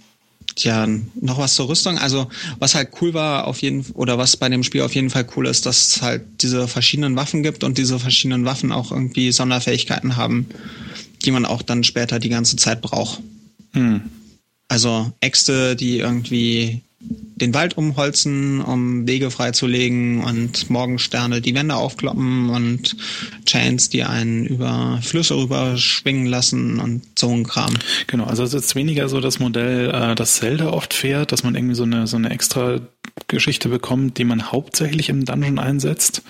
[0.58, 1.96] ja, noch was zur Rüstung.
[1.96, 5.26] Also, was halt cool war auf jeden oder was bei dem Spiel auf jeden Fall
[5.36, 9.32] cool ist, dass es halt diese verschiedenen Waffen gibt und diese verschiedenen Waffen auch irgendwie
[9.32, 10.46] Sonderfähigkeiten haben
[11.24, 13.20] die man auch dann später die ganze Zeit braucht.
[13.72, 14.02] Hm.
[14.68, 22.50] Also Äxte, die irgendwie den Wald umholzen, um Wege freizulegen und Morgensterne die Wände aufkloppen
[22.50, 22.96] und
[23.46, 27.74] Chains, die einen über Flüsse rüber schwingen lassen und so ein Kram.
[28.06, 31.54] Genau, also es ist weniger so das Modell, äh, das Zelda oft fährt, dass man
[31.54, 32.80] irgendwie so eine, so eine extra
[33.28, 36.22] Geschichte bekommt, die man hauptsächlich im Dungeon einsetzt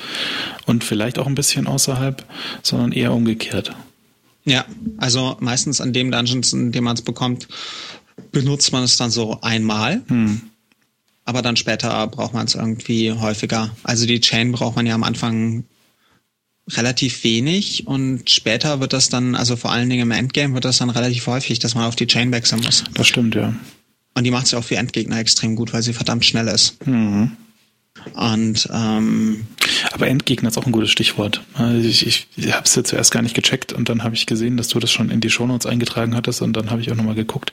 [0.66, 2.24] und vielleicht auch ein bisschen außerhalb,
[2.62, 3.74] sondern eher umgekehrt.
[4.50, 4.64] Ja,
[4.96, 7.46] also meistens an dem Dungeons, in dem man es bekommt,
[8.32, 10.02] benutzt man es dann so einmal.
[10.08, 10.40] Hm.
[11.24, 13.70] Aber dann später braucht man es irgendwie häufiger.
[13.84, 15.62] Also die Chain braucht man ja am Anfang
[16.68, 20.78] relativ wenig und später wird das dann, also vor allen Dingen im Endgame wird das
[20.78, 22.82] dann relativ häufig, dass man auf die Chain wechseln muss.
[22.94, 23.54] Das stimmt, ja.
[24.14, 26.84] Und die macht sie auch für Endgegner extrem gut, weil sie verdammt schnell ist.
[26.88, 27.36] Mhm.
[28.14, 29.46] Und ähm,
[29.92, 31.42] aber Endgegner ist auch ein gutes Stichwort.
[31.55, 34.26] Also ich, ich, ich habe es ja zuerst gar nicht gecheckt und dann habe ich
[34.26, 36.96] gesehen, dass du das schon in die Shownotes eingetragen hattest und dann habe ich auch
[36.96, 37.53] nochmal geguckt.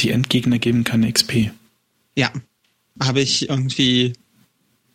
[0.00, 1.50] Die Endgegner geben keine XP.
[2.16, 2.30] Ja,
[3.00, 4.12] habe ich irgendwie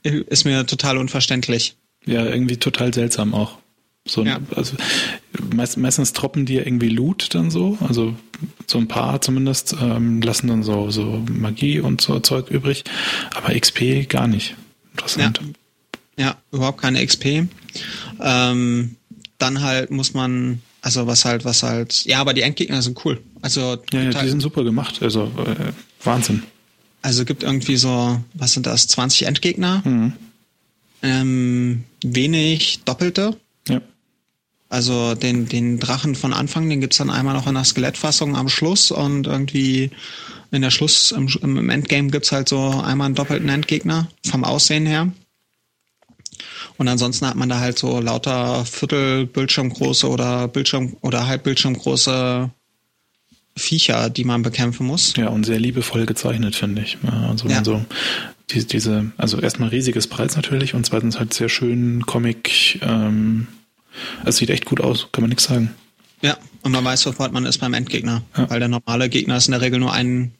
[0.04, 1.76] ist mir total unverständlich.
[2.06, 3.58] Ja, irgendwie total seltsam auch.
[4.06, 4.40] So, ja.
[4.54, 4.76] also
[5.56, 8.14] meist, meistens droppen die irgendwie Loot dann so, also
[8.68, 12.84] so ein paar zumindest ähm, lassen dann so so Magie und so Zeug übrig,
[13.34, 14.56] aber XP gar nicht.
[14.94, 15.40] Interessant.
[16.18, 17.48] Ja, ja überhaupt keine XP.
[18.22, 18.96] Ähm,
[19.38, 23.22] dann halt muss man, also was halt, was halt, ja, aber die Endgegner sind cool.
[23.42, 25.02] Also ja, ja die sind super gemacht.
[25.02, 26.44] Also äh, Wahnsinn.
[27.02, 29.82] Also gibt irgendwie so, was sind das, 20 Endgegner?
[29.84, 30.14] Mhm.
[31.02, 33.38] Ähm, wenig Doppelte.
[33.68, 33.82] Ja.
[34.74, 38.50] Also den, den Drachen von Anfang, den gibt's dann einmal noch in der Skelettfassung am
[38.50, 39.92] Schluss und irgendwie
[40.50, 44.88] in der Schluss, im, im Endgame gibt's halt so einmal einen doppelten Endgegner vom Aussehen
[44.88, 45.12] her.
[46.78, 52.50] Und ansonsten hat man da halt so lauter Viertelbildschirmgroße oder Bildschirm oder Halbbildschirmgroße
[53.56, 55.14] Viecher, die man bekämpfen muss.
[55.16, 56.98] Ja, und sehr liebevoll gezeichnet, finde ich.
[57.30, 57.64] Also ja.
[57.64, 57.86] so
[58.50, 63.48] die, diese, also erstmal riesiges Preis natürlich und zweitens halt sehr schön Comic, ähm,
[64.26, 65.74] es sieht echt gut aus, kann man nichts sagen.
[66.22, 68.24] Ja, und man weiß sofort, man ist beim Endgegner.
[68.38, 68.50] Ja.
[68.50, 70.32] Weil der normale Gegner ist in der Regel nur ein,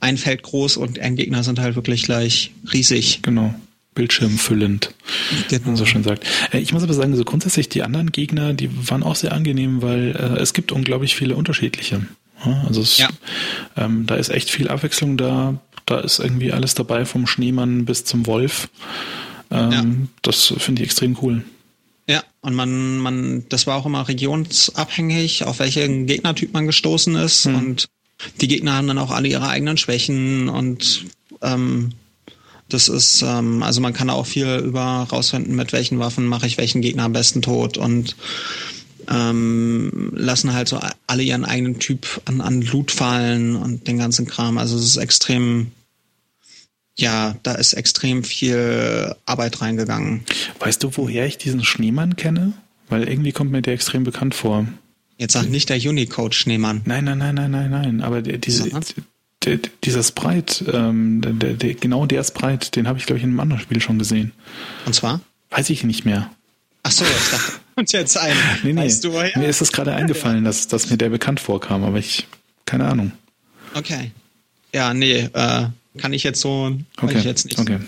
[0.00, 3.20] ein Feld groß und Endgegner sind halt wirklich gleich riesig.
[3.22, 3.54] Genau.
[3.94, 4.92] Bildschirmfüllend,
[5.48, 5.68] genau.
[5.68, 6.22] man so schön sagt.
[6.52, 9.80] Äh, ich muss aber sagen, so grundsätzlich die anderen Gegner, die waren auch sehr angenehm,
[9.80, 12.06] weil äh, es gibt unglaublich viele unterschiedliche.
[12.66, 13.08] Also es, ja.
[13.76, 15.58] ähm, da ist echt viel Abwechslung da.
[15.86, 18.68] Da ist irgendwie alles dabei, vom Schneemann bis zum Wolf.
[19.50, 19.84] Ähm, ja.
[20.22, 21.44] Das finde ich extrem cool.
[22.08, 27.46] Ja, und man, man, das war auch immer regionsabhängig, auf welchen Gegnertyp man gestoßen ist.
[27.46, 27.54] Hm.
[27.56, 27.88] Und
[28.40, 31.06] die Gegner haben dann auch alle ihre eigenen Schwächen und
[31.42, 31.92] ähm,
[32.68, 36.58] das ist, ähm, also man kann auch viel über rausfinden, mit welchen Waffen mache ich
[36.58, 38.16] welchen Gegner am besten tot und
[39.08, 44.26] ähm, lassen halt so alle ihren eigenen Typ an, an Loot fallen und den ganzen
[44.26, 44.58] Kram.
[44.58, 45.70] Also es ist extrem
[46.96, 50.24] ja, da ist extrem viel Arbeit reingegangen.
[50.58, 52.54] Weißt du, woher ich diesen Schneemann kenne?
[52.88, 54.66] Weil irgendwie kommt mir der extrem bekannt vor.
[55.18, 56.82] Jetzt sag nicht der Unicode Schneemann.
[56.84, 58.00] Nein, nein, nein, nein, nein, nein.
[58.02, 58.68] Aber der, diese,
[59.44, 63.30] der, dieser Sprite, ähm, der, der, genau der Sprite, den habe ich, glaube ich, in
[63.30, 64.32] einem anderen Spiel schon gesehen.
[64.84, 65.20] Und zwar?
[65.50, 66.30] Weiß ich nicht mehr.
[66.82, 68.36] Ach so, ich dachte, und jetzt ein.
[68.62, 68.82] Nee, nee.
[68.82, 69.36] Weißt du, woher?
[69.38, 72.26] Mir ist es gerade eingefallen, dass, dass mir der bekannt vorkam, aber ich,
[72.64, 73.12] keine Ahnung.
[73.74, 74.12] Okay.
[74.72, 77.18] Ja, nee, äh, kann ich jetzt so, okay.
[77.18, 77.58] ich jetzt nicht.
[77.58, 77.80] Okay.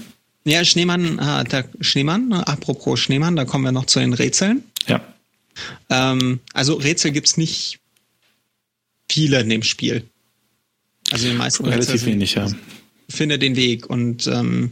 [0.45, 4.65] Ja, Schneemann, äh, der Schneemann, äh, apropos Schneemann, da kommen wir noch zu den Rätseln.
[4.87, 5.01] Ja.
[5.91, 7.81] Ähm, also Rätsel gibt's nicht
[9.11, 10.05] viele in dem Spiel.
[11.11, 12.47] Also die meisten Relativ Rätsel wenig, ja.
[13.09, 14.71] Finde den Weg und ähm,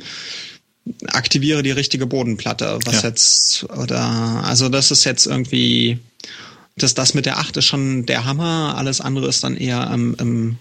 [1.09, 3.09] aktiviere die richtige Bodenplatte, was ja.
[3.09, 4.01] jetzt, oder,
[4.44, 5.99] also das ist jetzt irgendwie,
[6.77, 10.16] das, das mit der 8 ist schon der Hammer, alles andere ist dann eher ähm,
[10.20, 10.59] ähm,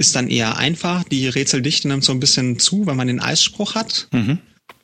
[0.00, 1.04] ist dann eher einfach.
[1.04, 4.38] Die Rätseldichte nimmt so ein bisschen zu, weil man den Eisspruch hat, mhm.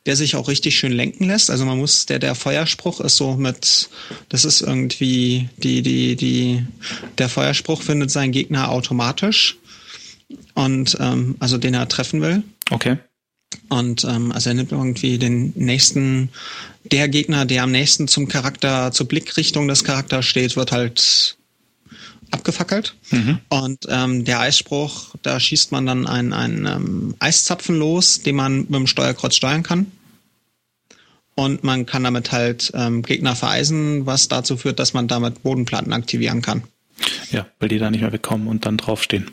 [0.05, 1.49] der sich auch richtig schön lenken lässt.
[1.49, 3.89] Also man muss, der, der Feuerspruch ist so mit,
[4.29, 6.63] das ist irgendwie, die, die, die,
[7.17, 9.57] der Feuerspruch findet seinen Gegner automatisch
[10.53, 12.43] und, ähm, also den er treffen will.
[12.69, 12.97] Okay.
[13.69, 16.29] Und ähm, also er nimmt irgendwie den nächsten,
[16.83, 21.36] der Gegner, der am nächsten zum Charakter, zur Blickrichtung des Charakters steht, wird halt
[22.31, 22.95] abgefackelt.
[23.11, 23.39] Mhm.
[23.49, 28.59] Und ähm, der Eisspruch, da schießt man dann einen, einen ähm, Eiszapfen los, den man
[28.59, 29.91] mit dem Steuerkreuz steuern kann.
[31.35, 35.93] Und man kann damit halt ähm, Gegner vereisen, was dazu führt, dass man damit Bodenplatten
[35.93, 36.63] aktivieren kann.
[37.31, 39.29] Ja, weil die da nicht mehr wegkommen und dann draufstehen.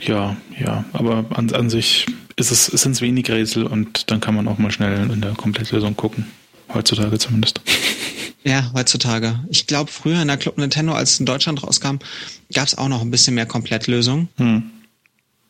[0.00, 2.06] Ja, ja, aber an, an sich
[2.36, 5.32] ist es, sind es wenig Rätsel und dann kann man auch mal schnell in der
[5.32, 6.28] Komplettlösung gucken.
[6.72, 7.60] Heutzutage zumindest.
[8.42, 9.38] Ja, heutzutage.
[9.50, 11.96] Ich glaube, früher in der Club Nintendo, als es in Deutschland rauskam,
[12.54, 14.28] gab es auch noch ein bisschen mehr Komplettlösung.
[14.38, 14.62] Hm.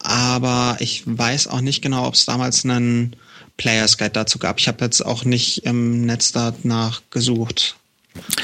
[0.01, 3.15] Aber ich weiß auch nicht genau, ob es damals einen
[3.59, 4.59] Players Guide dazu gab.
[4.59, 7.77] Ich habe jetzt auch nicht im Netz danach gesucht.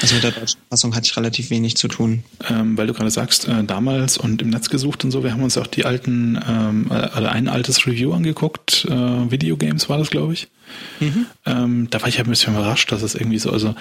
[0.01, 2.23] Also mit der deutschen Fassung hatte ich relativ wenig zu tun.
[2.49, 5.43] Ähm, weil du gerade sagst, äh, damals und im Netz gesucht und so, wir haben
[5.43, 10.33] uns auch die alten, ähm, also ein altes Review angeguckt, äh, Videogames war das, glaube
[10.33, 10.47] ich.
[10.99, 11.25] Mhm.
[11.45, 13.75] Ähm, da war ich ein bisschen überrascht, dass es irgendwie so, also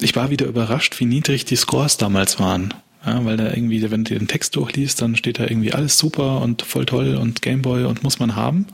[0.00, 2.74] ich war wieder überrascht, wie niedrig die Scores damals waren.
[3.06, 6.40] Ja, weil da irgendwie, wenn du den Text durchliest, dann steht da irgendwie alles super
[6.40, 8.66] und voll toll und Gameboy und muss man haben.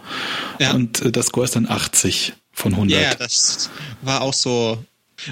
[0.59, 0.73] Ja.
[0.73, 3.03] Und äh, das Score ist dann 80 von 100.
[3.03, 3.71] Ja, das
[4.03, 4.83] war auch so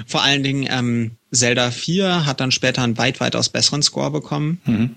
[0.05, 4.61] vor allen Dingen ähm, Zelda 4 hat dann später einen weit, weitaus besseren Score bekommen.
[4.65, 4.95] Mhm.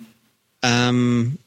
[0.62, 1.38] Ähm,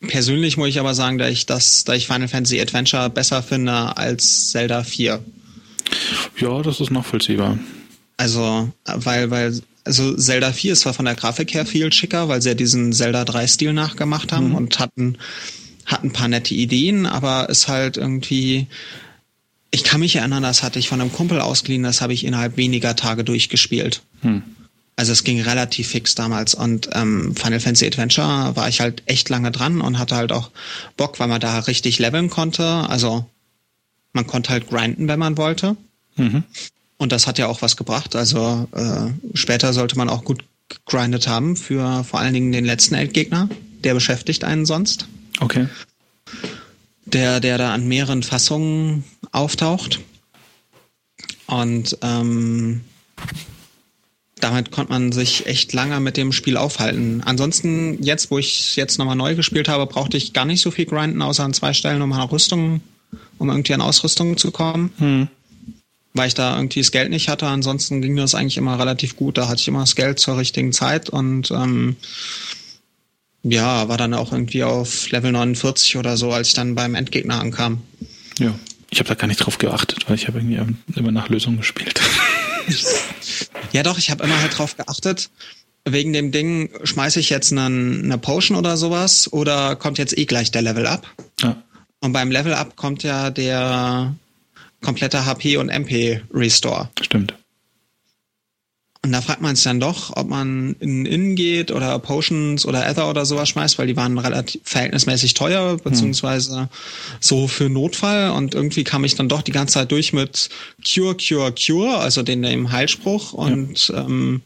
[0.00, 3.96] persönlich muss ich aber sagen, dass ich das, da ich Final Fantasy Adventure besser finde
[3.96, 5.22] als Zelda 4.
[6.38, 7.58] Ja, das ist nachvollziehbar.
[8.16, 12.42] Also, weil, weil, also Zelda 4 ist zwar von der Grafik her viel schicker, weil
[12.42, 14.54] sie ja diesen Zelda 3 Stil nachgemacht haben mhm.
[14.54, 15.18] und hatten,
[15.84, 18.66] hatten ein paar nette Ideen, aber ist halt irgendwie,
[19.70, 22.56] ich kann mich erinnern, das hatte ich von einem Kumpel ausgeliehen, das habe ich innerhalb
[22.56, 24.02] weniger Tage durchgespielt.
[24.22, 24.42] Hm.
[24.96, 29.28] Also es ging relativ fix damals und ähm, Final Fantasy Adventure war ich halt echt
[29.28, 30.50] lange dran und hatte halt auch
[30.96, 32.64] Bock, weil man da richtig leveln konnte.
[32.64, 33.26] Also
[34.14, 35.76] man konnte halt grinden, wenn man wollte.
[36.16, 36.44] Mhm.
[36.96, 38.16] Und das hat ja auch was gebracht.
[38.16, 42.94] Also äh, später sollte man auch gut gegrindet haben für vor allen Dingen den letzten
[42.94, 43.50] Endgegner.
[43.84, 45.08] Der beschäftigt einen sonst.
[45.40, 45.66] Okay
[47.06, 50.00] der, der da an mehreren Fassungen auftaucht.
[51.46, 52.82] Und ähm,
[54.40, 57.22] damit konnte man sich echt lange mit dem Spiel aufhalten.
[57.24, 60.84] Ansonsten, jetzt, wo ich jetzt nochmal neu gespielt habe, brauchte ich gar nicht so viel
[60.84, 62.80] grinden, außer an zwei Stellen, um an Rüstung,
[63.38, 64.92] um irgendwie an Ausrüstung zu kommen.
[64.98, 65.28] Hm.
[66.12, 67.46] Weil ich da irgendwie das Geld nicht hatte.
[67.46, 69.38] Ansonsten ging das eigentlich immer relativ gut.
[69.38, 71.96] Da hatte ich immer das Geld zur richtigen Zeit und ähm,
[73.48, 77.40] ja, war dann auch irgendwie auf Level 49 oder so, als ich dann beim Endgegner
[77.40, 77.82] ankam.
[78.38, 78.54] Ja,
[78.90, 80.60] ich habe da gar nicht drauf geachtet, weil ich habe irgendwie
[80.94, 82.00] immer nach Lösungen gespielt.
[83.72, 85.30] ja, doch, ich habe immer halt drauf geachtet.
[85.84, 90.24] Wegen dem Ding, schmeiße ich jetzt einen, eine Potion oder sowas oder kommt jetzt eh
[90.24, 91.06] gleich der Level Up?
[91.40, 91.62] Ja.
[92.00, 94.14] Und beim Level Up kommt ja der
[94.82, 96.90] komplette HP und MP Restore.
[97.00, 97.34] Stimmt.
[99.06, 102.84] Und da fragt man sich dann doch, ob man in Innen geht oder Potions oder
[102.84, 105.80] Ether oder sowas schmeißt, weil die waren relativ verhältnismäßig teuer, hm.
[105.84, 106.68] beziehungsweise hm.
[107.20, 108.30] so für Notfall.
[108.30, 110.48] Und irgendwie kam ich dann doch die ganze Zeit durch mit
[110.84, 114.00] Cure, Cure, Cure, also den dem Heilspruch und ja.
[114.00, 114.42] ähm,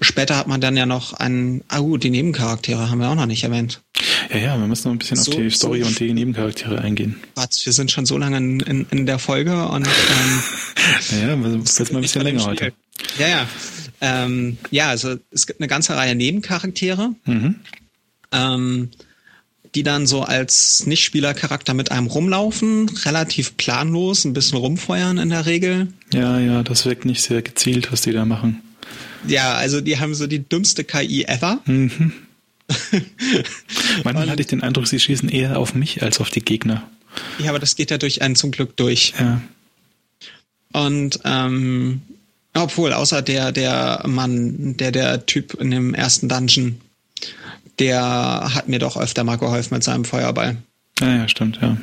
[0.00, 3.26] Später hat man dann ja noch einen, ah gut, die Nebencharaktere haben wir auch noch
[3.26, 3.80] nicht erwähnt.
[4.30, 6.80] Ja, ja, wir müssen noch ein bisschen so, auf die Story so und die Nebencharaktere
[6.80, 7.16] eingehen.
[7.34, 10.42] Was, wir sind schon so lange in, in, in der Folge und ähm,
[11.20, 12.72] ja, ja, wird mal ein bisschen länger heute.
[13.18, 13.46] Ja, ja.
[14.00, 17.56] Ähm, ja, also es gibt eine ganze Reihe Nebencharaktere, mhm.
[18.32, 18.90] ähm,
[19.74, 25.46] die dann so als Nichtspielercharakter mit einem rumlaufen, relativ planlos, ein bisschen rumfeuern in der
[25.46, 25.88] Regel.
[26.12, 28.62] Ja, ja, das wirkt nicht sehr gezielt, was die da machen.
[29.26, 31.60] Ja, also die haben so die dümmste KI ever.
[31.66, 32.12] Mhm.
[34.04, 36.88] Manchmal hatte ich den Eindruck, sie schießen eher auf mich als auf die Gegner.
[37.38, 39.14] Ja, aber das geht ja durch einen zum Glück durch.
[39.18, 39.40] Ja.
[40.72, 42.02] Und ähm,
[42.54, 46.80] obwohl, außer der, der Mann, der, der Typ in dem ersten Dungeon,
[47.78, 50.56] der hat mir doch öfter mal geholfen mit seinem Feuerball.
[51.00, 51.76] Ja, ja, stimmt, ja.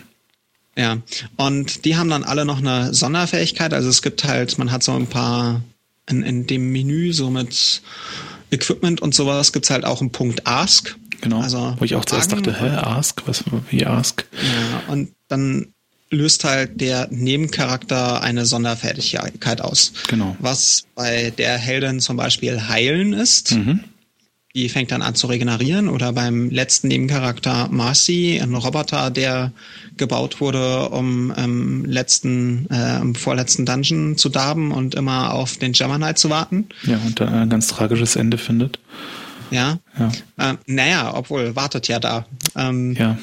[0.77, 0.97] Ja.
[1.37, 3.73] Und die haben dann alle noch eine Sonderfähigkeit.
[3.73, 5.61] Also es gibt halt, man hat so ein paar
[6.09, 7.81] in, in dem Menü, so mit
[8.51, 10.95] Equipment und sowas, gibt's halt auch einen Punkt Ask.
[11.21, 11.41] Genau.
[11.41, 13.23] Also wo ich auch zuerst dachte, hä, Ask?
[13.25, 14.25] Was, wie Ask?
[14.33, 15.73] Ja, und dann
[16.09, 19.93] löst halt der Nebencharakter eine Sonderfertigkeit aus.
[20.07, 20.37] Genau.
[20.39, 23.53] Was bei der Heldin zum Beispiel Heilen ist.
[23.53, 23.83] Mhm.
[24.55, 25.87] Die fängt dann an zu regenerieren.
[25.87, 29.51] Oder beim letzten Nebencharakter Marcy, ein Roboter, der
[29.97, 35.73] gebaut wurde, um im letzten, äh, im vorletzten Dungeon zu darben und immer auf den
[35.73, 36.69] Gemini zu warten.
[36.83, 38.79] Ja, und dann ein ganz tragisches Ende findet.
[39.51, 39.79] Ja.
[39.97, 40.11] ja.
[40.37, 42.25] Äh, naja, obwohl, wartet ja da.
[42.55, 43.17] Ähm, ja.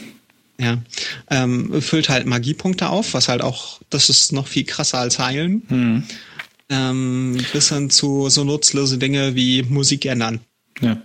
[0.58, 0.78] Ja.
[1.30, 5.62] Ähm, füllt halt Magiepunkte auf, was halt auch, das ist noch viel krasser als heilen.
[5.68, 6.02] Mhm.
[6.70, 10.40] Ähm, bis hin zu so nutzlose Dinge wie Musik ändern.
[10.80, 10.96] Ja.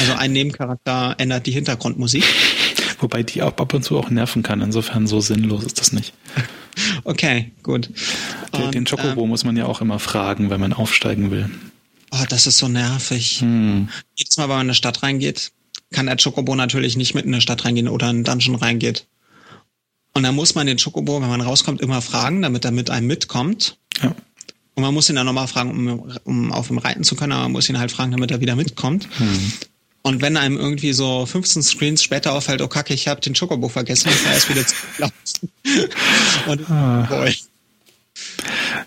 [0.00, 2.24] Also ein Nebencharakter ändert die Hintergrundmusik.
[3.00, 4.60] Wobei die auch ab und zu auch nerven kann.
[4.60, 6.12] Insofern so sinnlos ist das nicht.
[7.04, 7.88] Okay, gut.
[8.50, 11.48] Und, den Chocobo ähm, muss man ja auch immer fragen, wenn man aufsteigen will.
[12.10, 13.42] Oh, das ist so nervig.
[13.42, 13.88] Hm.
[14.16, 15.52] Jedes Mal, wenn man in eine Stadt reingeht,
[15.92, 19.06] kann der Chocobo natürlich nicht mit in eine Stadt reingehen oder in einen Dungeon reingeht.
[20.14, 23.06] Und dann muss man den Chocobo, wenn man rauskommt, immer fragen, damit er mit einem
[23.06, 23.78] mitkommt.
[24.02, 24.14] Ja.
[24.74, 27.42] Und man muss ihn dann nochmal fragen, um, um auf ihm reiten zu können, aber
[27.42, 29.08] man muss ihn halt fragen, damit er wieder mitkommt.
[29.18, 29.52] Hm.
[30.06, 33.70] Und wenn einem irgendwie so 15 Screens später auffällt, oh kacke, ich habe den Chocobo
[33.70, 34.76] vergessen, ich war erst wieder zu
[36.46, 37.06] Und ah.
[37.08, 37.34] boy.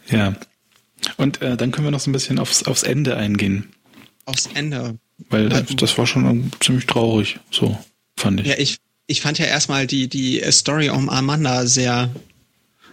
[0.10, 0.36] Ja.
[1.18, 3.70] Und äh, dann können wir noch so ein bisschen aufs, aufs Ende eingehen.
[4.26, 5.00] Aufs Ende.
[5.32, 7.76] Weil das, das war schon ziemlich traurig, so
[8.16, 8.46] fand ich.
[8.46, 8.78] Ja, ich,
[9.08, 12.12] ich fand ja erstmal die, die Story um Amanda sehr,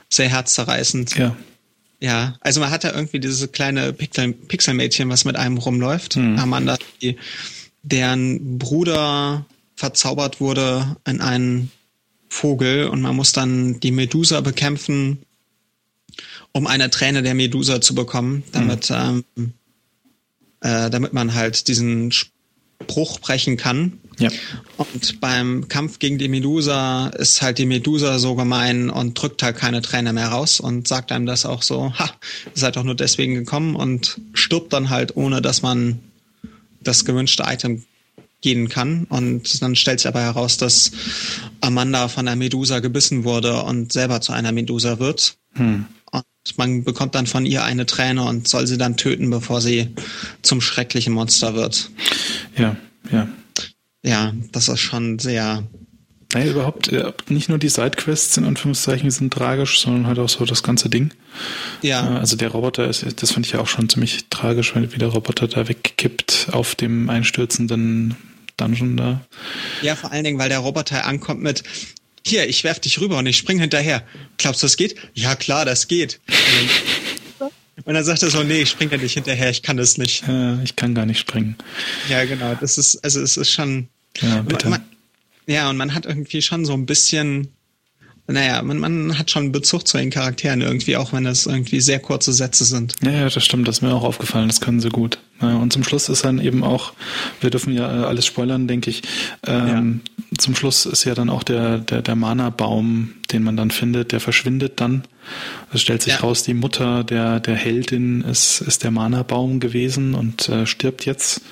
[0.08, 1.18] sehr herzzerreißend.
[1.18, 1.36] Ja.
[2.00, 6.16] Ja, also man hat da irgendwie dieses kleine Pixel, Pixelmädchen, was mit einem rumläuft.
[6.16, 6.38] Hm.
[6.38, 7.16] Amanda, die
[7.84, 11.70] deren Bruder verzaubert wurde in einen
[12.28, 15.18] Vogel und man muss dann die Medusa bekämpfen,
[16.52, 19.24] um eine Träne der Medusa zu bekommen, damit, mhm.
[19.36, 19.52] ähm,
[20.60, 23.98] äh, damit man halt diesen Spruch brechen kann.
[24.18, 24.30] Ja.
[24.76, 29.56] Und beim Kampf gegen die Medusa ist halt die Medusa so gemein und drückt halt
[29.56, 32.10] keine Träne mehr raus und sagt einem das auch so, ha,
[32.46, 36.00] ihr seid doch nur deswegen gekommen und stirbt dann halt, ohne dass man
[36.84, 37.84] das gewünschte Item
[38.40, 39.04] gehen kann.
[39.04, 40.92] Und dann stellt sich aber heraus, dass
[41.60, 45.36] Amanda von der Medusa gebissen wurde und selber zu einer Medusa wird.
[45.54, 45.86] Hm.
[46.12, 46.24] Und
[46.58, 49.88] man bekommt dann von ihr eine Träne und soll sie dann töten, bevor sie
[50.42, 51.90] zum schrecklichen Monster wird.
[52.56, 52.76] Ja,
[53.10, 53.28] ja.
[54.04, 55.64] Ja, das ist schon sehr
[56.34, 60.44] naja, überhaupt, äh, nicht nur die Sidequests in Anführungszeichen sind tragisch, sondern halt auch so
[60.44, 61.12] das ganze Ding.
[61.80, 62.16] Ja.
[62.16, 64.98] Äh, also der Roboter ist, das fand ich ja auch schon ziemlich tragisch, wenn wie
[64.98, 68.16] der Roboter da wegkippt auf dem einstürzenden
[68.56, 69.20] Dungeon da.
[69.82, 71.62] Ja, vor allen Dingen, weil der Roboter ankommt mit,
[72.26, 74.02] hier, ich werf dich rüber und ich spring hinterher.
[74.36, 74.96] Glaubst du, das geht?
[75.14, 76.20] Ja, klar, das geht.
[77.86, 80.24] Und dann sagt er so, nee, ich spring ja nicht hinterher, ich kann das nicht.
[80.28, 81.56] Ja, ich kann gar nicht springen.
[82.08, 82.54] Ja, genau.
[82.60, 83.88] Das ist, also es ist schon.
[84.20, 84.68] Ja, bitte.
[84.68, 84.80] Man,
[85.46, 87.48] ja, und man hat irgendwie schon so ein bisschen,
[88.26, 91.98] naja, man, man hat schon Bezug zu den Charakteren irgendwie, auch wenn das irgendwie sehr
[91.98, 92.94] kurze Sätze sind.
[93.02, 95.18] Ja, ja, das stimmt, das ist mir auch aufgefallen, das können sie gut.
[95.42, 96.94] Ja, und zum Schluss ist dann eben auch,
[97.40, 99.02] wir dürfen ja äh, alles spoilern, denke ich.
[99.46, 100.38] Ähm, ja.
[100.38, 104.20] Zum Schluss ist ja dann auch der, der, der Mana-Baum, den man dann findet, der
[104.20, 105.04] verschwindet dann.
[105.72, 106.20] Es stellt sich ja.
[106.20, 111.42] raus, die Mutter der, der Heldin ist, ist der Mana-Baum gewesen und äh, stirbt jetzt.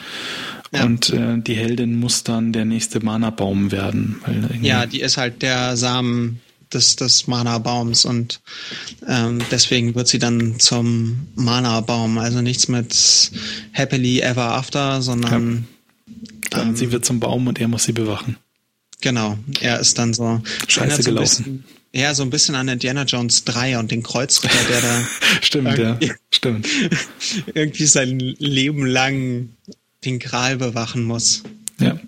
[0.73, 0.85] Ja.
[0.85, 4.23] Und äh, die Heldin muss dann der nächste Mana-Baum werden.
[4.63, 6.41] ja, die ist halt der Samen
[6.73, 8.41] des, des Mana-Baums und
[9.07, 12.19] ähm, deswegen wird sie dann zum Mana-Baum.
[12.19, 13.31] Also nichts mit
[13.73, 15.67] Happily Ever After, sondern
[16.53, 16.63] ja.
[16.63, 18.37] ähm, sie wird zum Baum und er muss sie bewachen.
[19.01, 21.65] Genau, er ist dann so scheiße gelaufen.
[21.95, 25.09] Ja, so ein bisschen an Indiana Jones 3 und den Kreuzritter, der da
[25.43, 25.99] stimmt, ja,
[26.31, 26.67] stimmt.
[27.53, 29.51] irgendwie sein Leben lang
[30.05, 31.43] den Gral bewachen muss.
[31.79, 31.99] Ja.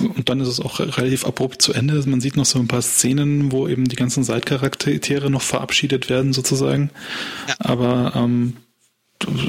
[0.00, 2.02] Und dann ist es auch relativ abrupt zu Ende.
[2.06, 6.32] Man sieht noch so ein paar Szenen, wo eben die ganzen Seitcharaktere noch verabschiedet werden,
[6.32, 6.90] sozusagen.
[7.48, 7.54] Ja.
[7.58, 8.56] Aber ähm,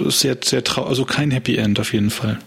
[0.09, 2.39] sehr, sehr traurig, also kein Happy End auf jeden Fall.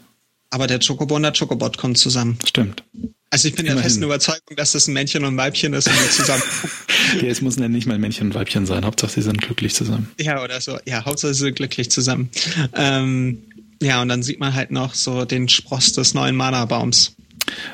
[0.51, 2.39] Aber der Chocobo und der Chocobot kommen zusammen.
[2.45, 2.85] Stimmt.
[3.31, 3.77] Also ich bin Immerhin.
[3.77, 6.43] der festen Überzeugung, dass das ein Männchen und ein Weibchen ist und wir zusammen.
[7.21, 8.85] ja, es müssen ja nicht mal Männchen und Weibchen sein.
[8.85, 10.09] Hauptsache, sie sind glücklich zusammen.
[10.21, 10.79] Ja, oder so.
[10.87, 12.31] Ja, Hauptsache, sie sind glücklich zusammen.
[12.75, 13.43] Ähm,
[13.83, 17.17] ja, und dann sieht man halt noch so den Spross des neuen Mana-Baums.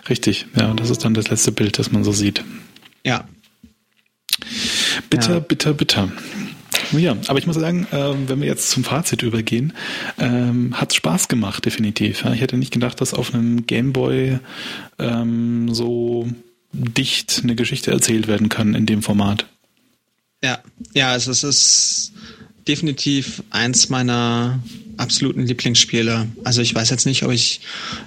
[0.08, 2.44] Richtig, ja, und das ist dann das letzte Bild, das man so sieht.
[3.04, 3.28] Ja.
[5.08, 5.40] Bitter, ja.
[5.40, 6.12] bitter, bitter.
[6.92, 9.72] Ja, aber ich muss sagen, äh, wenn wir jetzt zum Fazit übergehen,
[10.18, 12.24] ähm, hat Spaß gemacht, definitiv.
[12.24, 14.38] Ja, ich hätte nicht gedacht, dass auf einem Gameboy
[14.98, 16.28] ähm, so
[16.72, 19.46] dicht eine Geschichte erzählt werden kann in dem Format.
[20.42, 20.58] Ja,
[20.92, 22.12] ja, also es ist
[22.66, 24.60] definitiv eins meiner
[24.96, 26.28] absoluten Lieblingsspiele.
[26.44, 27.60] Also ich weiß jetzt nicht, ob ich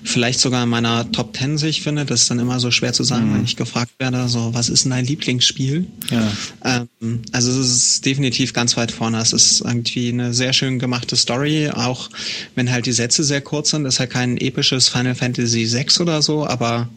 [0.03, 2.05] vielleicht sogar in meiner Top 10 sich finde.
[2.05, 3.35] Das ist dann immer so schwer zu sagen, mhm.
[3.35, 5.87] wenn ich gefragt werde, so, was ist denn dein Lieblingsspiel?
[6.09, 6.87] Ja.
[7.01, 9.19] Ähm, also es ist definitiv ganz weit vorne.
[9.19, 12.09] Es ist irgendwie eine sehr schön gemachte Story, auch
[12.55, 13.83] wenn halt die Sätze sehr kurz sind.
[13.83, 16.89] Das ist ja kein episches Final Fantasy VI oder so, aber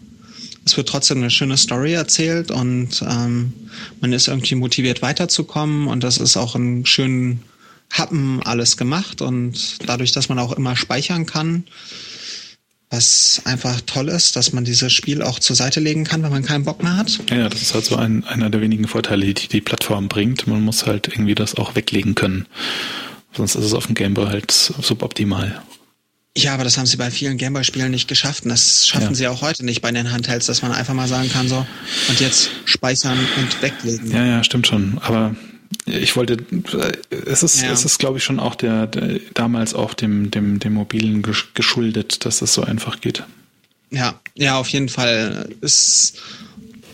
[0.68, 3.54] es wird trotzdem eine schöne Story erzählt und ähm,
[4.02, 7.40] man ist irgendwie motiviert weiterzukommen und das ist auch ein schön
[7.90, 11.64] Happen alles gemacht und dadurch, dass man auch immer speichern kann,
[12.90, 16.44] was einfach toll ist, dass man dieses Spiel auch zur Seite legen kann, wenn man
[16.44, 17.18] keinen Bock mehr hat.
[17.30, 20.46] Ja, das ist halt so ein, einer der wenigen Vorteile, die die Plattform bringt.
[20.46, 22.46] Man muss halt irgendwie das auch weglegen können.
[23.32, 25.62] Sonst ist es auf dem Gameboy halt suboptimal.
[26.38, 28.44] Ja, aber das haben sie bei vielen Gameboy-Spielen nicht geschafft.
[28.44, 29.14] Und das schaffen ja.
[29.14, 31.66] sie auch heute nicht bei den Handhelds, dass man einfach mal sagen kann, so,
[32.08, 34.12] und jetzt speichern und weglegen.
[34.12, 34.98] Ja, ja, stimmt schon.
[35.02, 35.34] Aber
[35.86, 36.36] ich wollte,
[37.26, 37.72] es ist, ja.
[37.72, 42.24] es ist, glaube ich, schon auch der, der, damals auch dem, dem, dem mobilen geschuldet,
[42.24, 43.24] dass es so einfach geht.
[43.90, 46.18] Ja, ja, auf jeden Fall ist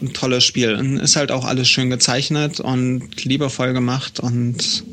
[0.01, 0.75] ein tolles Spiel.
[0.75, 4.85] Und ist halt auch alles schön gezeichnet und liebevoll gemacht und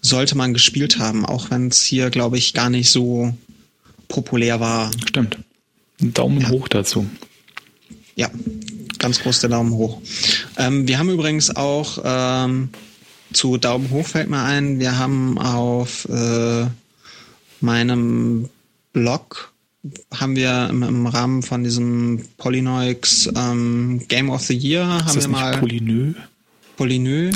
[0.00, 3.32] sollte man gespielt haben, auch wenn es hier, glaube ich, gar nicht so
[4.08, 4.90] populär war.
[5.08, 5.38] Stimmt.
[5.98, 6.50] Daumen ja.
[6.50, 7.06] hoch dazu.
[8.14, 8.30] Ja,
[8.98, 10.00] ganz groß der Daumen hoch.
[10.56, 12.70] Ähm, wir haben übrigens auch ähm,
[13.32, 16.66] zu Daumen hoch fällt mir ein, wir haben auf äh,
[17.60, 18.48] meinem
[18.92, 19.52] Blog
[20.12, 25.16] haben wir im, im, Rahmen von diesem Polynoix ähm, Game of the Year haben Ist
[25.16, 26.14] das wir mal Polynö?
[26.76, 27.30] Polynö,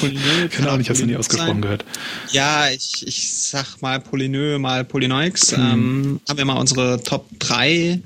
[0.00, 1.62] Polynö genau, ich habe es nie ausgesprochen sein.
[1.62, 1.84] gehört.
[2.32, 5.52] Ja, ich, ich sag mal Polynö, mal Polynoix.
[5.52, 5.60] Hm.
[5.60, 8.00] Ähm, haben wir mal unsere Top 3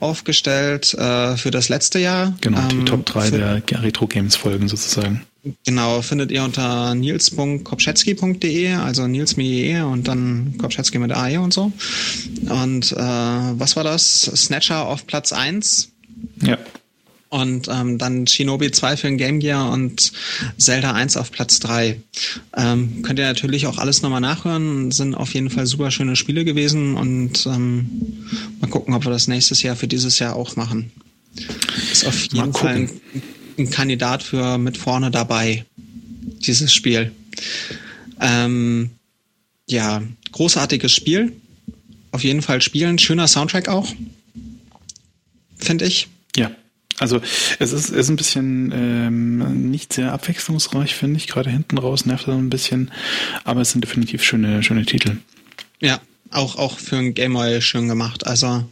[0.00, 2.34] aufgestellt äh, für das letzte Jahr.
[2.40, 5.22] Genau, die ähm, Top 3 der Retro Games Folgen sozusagen.
[5.66, 11.72] Genau, findet ihr unter nils.kopschetzky.de, also Nils und dann Kopschetzky mit AE und so.
[12.48, 14.22] Und äh, was war das?
[14.22, 15.90] Snatcher auf Platz 1.
[16.42, 16.58] Ja.
[17.32, 20.12] Und ähm, dann Shinobi 2 für den Game Gear und
[20.58, 21.98] Zelda 1 auf Platz 3.
[22.56, 24.90] Ähm, könnt ihr natürlich auch alles nochmal nachhören.
[24.90, 28.28] Sind auf jeden Fall super schöne Spiele gewesen und ähm,
[28.60, 30.92] mal gucken, ob wir das nächstes Jahr für dieses Jahr auch machen.
[31.90, 32.90] Ist auf jeden Fall ein
[33.58, 35.64] ein Kandidat für mit vorne dabei,
[36.46, 37.12] dieses Spiel.
[38.20, 38.90] Ähm,
[39.68, 40.02] ja,
[40.32, 41.32] großartiges Spiel.
[42.10, 42.98] Auf jeden Fall spielen.
[42.98, 43.88] Schöner Soundtrack auch.
[45.56, 46.08] Finde ich.
[46.36, 46.50] Ja.
[47.02, 47.20] Also
[47.58, 51.26] es ist, ist ein bisschen ähm, nicht sehr abwechslungsreich, finde ich.
[51.26, 52.90] Gerade hinten raus nervt er ein bisschen.
[53.44, 55.16] Aber es sind definitiv schöne, schöne Titel.
[55.80, 56.00] Ja,
[56.30, 58.26] auch, auch für ein Gameboy schön gemacht.
[58.26, 58.64] Also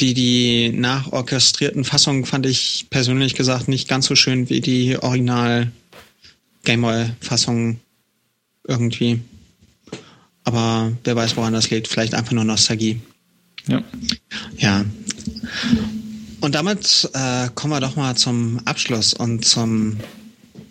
[0.00, 5.72] die, die nachorchestrierten Fassungen fand ich persönlich gesagt nicht ganz so schön wie die Original
[6.64, 7.80] Gameboy-Fassung
[8.68, 9.20] irgendwie.
[10.44, 11.88] Aber wer weiß, woran das liegt.
[11.88, 13.00] Vielleicht einfach nur Nostalgie.
[13.66, 13.82] Ja.
[14.56, 14.84] Ja.
[16.40, 19.98] Und damit äh, kommen wir doch mal zum Abschluss und zum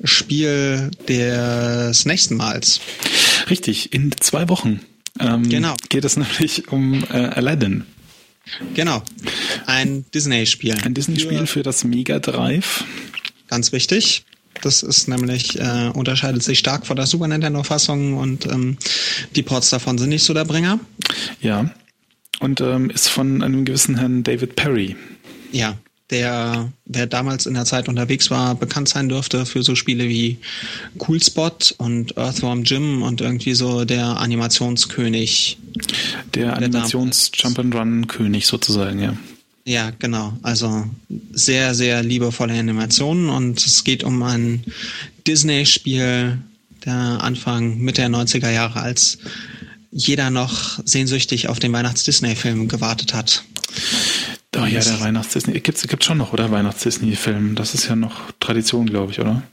[0.03, 2.79] Spiel des nächsten Mals.
[3.49, 4.79] Richtig, in zwei Wochen
[5.19, 5.75] ähm, genau.
[5.89, 7.85] geht es nämlich um äh, Aladdin.
[8.75, 9.01] Genau.
[9.65, 10.77] Ein Disney-Spiel.
[10.83, 12.83] Ein Disney-Spiel für, das Mega Drive.
[13.47, 14.25] Ganz wichtig.
[14.61, 18.77] Das ist nämlich, äh, unterscheidet sich stark von der Super Nintendo-Fassung und ähm,
[19.35, 20.79] die Ports davon sind nicht so der Bringer.
[21.41, 21.69] Ja.
[22.39, 24.95] Und ähm, ist von einem gewissen Herrn David Perry.
[25.55, 25.77] Ja,
[26.09, 30.37] der, wer damals in der Zeit unterwegs war, bekannt sein dürfte für so Spiele wie
[30.99, 35.57] Cool Spot und Earthworm Jim und irgendwie so der Animationskönig.
[36.33, 39.15] Der Animations-Jump-and-Run-König sozusagen, ja.
[39.63, 40.33] Ja, genau.
[40.43, 40.85] Also
[41.31, 44.65] sehr, sehr liebevolle Animationen und es geht um ein
[45.25, 46.37] Disney-Spiel
[46.85, 49.19] der Anfang, Mitte der 90er Jahre, als
[49.91, 53.45] jeder noch sehnsüchtig auf den Weihnachts-Disney-Film gewartet hat.
[54.57, 55.59] Oh ja, der Weihnachts-Disney.
[55.59, 56.51] Gibt's, gibt's schon noch, oder?
[56.51, 57.55] Weihnachts-Disney-Film.
[57.55, 59.43] Das ist ja noch Tradition, glaube ich, oder?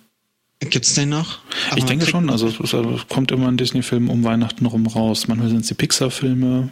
[0.60, 1.40] Gibt's den noch?
[1.70, 2.30] Aber ich denke schon.
[2.30, 5.26] Also es, also es, kommt immer ein Disney-Film um Weihnachten rum raus.
[5.28, 6.70] Manchmal sind es die Pixar-Filme.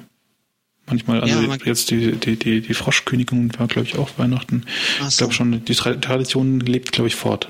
[0.86, 4.64] Manchmal, also ja, jetzt die, die, die, die Froschkönigin war, glaube ich, auch Weihnachten.
[5.00, 5.08] So.
[5.08, 7.48] Ich glaube schon, die Tradition lebt, glaube ich, fort.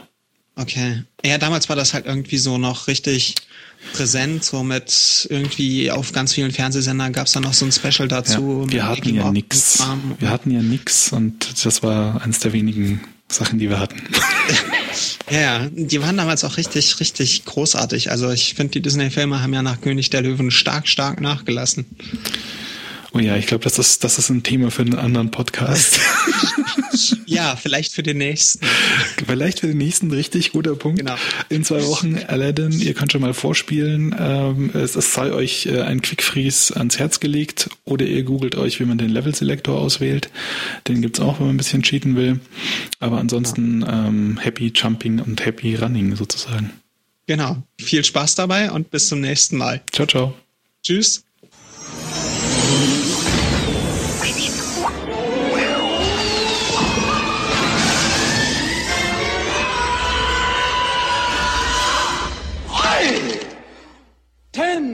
[0.61, 1.02] Okay.
[1.24, 3.34] Ja, damals war das halt irgendwie so noch richtig
[3.94, 8.08] präsent, so mit irgendwie auf ganz vielen Fernsehsendern gab es dann noch so ein Special
[8.08, 8.66] dazu.
[8.66, 9.82] Ja, wir hatten ja nix.
[10.18, 14.02] Wir hatten ja nix und das war eines der wenigen Sachen, die wir hatten.
[15.30, 18.11] ja, die waren damals auch richtig, richtig großartig.
[18.11, 21.86] Also ich finde, die Disney-Filme haben ja nach König der Löwen stark, stark nachgelassen.
[23.12, 25.98] Oh ja, ich glaube, das ist, das ist ein Thema für einen anderen Podcast.
[27.26, 28.64] ja, vielleicht für den nächsten.
[29.26, 31.00] Vielleicht für den nächsten richtig guter Punkt.
[31.00, 31.16] Genau.
[31.48, 34.14] In zwei Wochen Aladdin, ihr könnt schon mal vorspielen.
[34.18, 38.78] Ähm, es, es sei euch äh, ein Quickfreeze ans Herz gelegt oder ihr googelt euch,
[38.78, 40.30] wie man den Level Selector auswählt.
[40.86, 42.38] Den gibt's auch, wenn man ein bisschen cheaten will.
[43.00, 46.70] Aber ansonsten ähm, Happy Jumping und Happy Running sozusagen.
[47.26, 47.62] Genau.
[47.80, 49.80] Viel Spaß dabei und bis zum nächsten Mal.
[49.92, 50.34] Ciao, ciao.
[50.82, 51.24] Tschüss.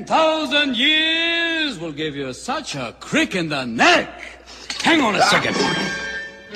[0.06, 4.22] Ten thousand years will give you such a crick in the neck.
[4.80, 5.56] Hang on a second.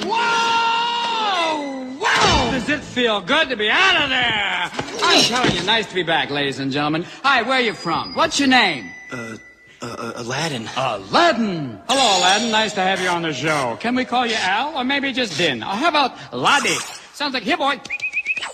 [0.07, 1.97] Wow!
[2.01, 2.51] Wow!
[2.53, 4.71] Does it feel good to be out of there?
[5.03, 7.05] I'm telling you, nice to be back, ladies and gentlemen.
[7.25, 8.15] Hi, where are you from?
[8.15, 8.89] What's your name?
[9.11, 9.37] Uh,
[9.83, 10.69] uh, uh, Aladdin.
[10.77, 11.81] Aladdin!
[11.89, 12.53] Hello, Aladdin.
[12.53, 13.77] Nice to have you on the show.
[13.81, 15.65] Can we call you Al, or maybe just Din?
[15.65, 16.79] Or how about Laddie?
[17.15, 17.81] Sounds like, here, boy.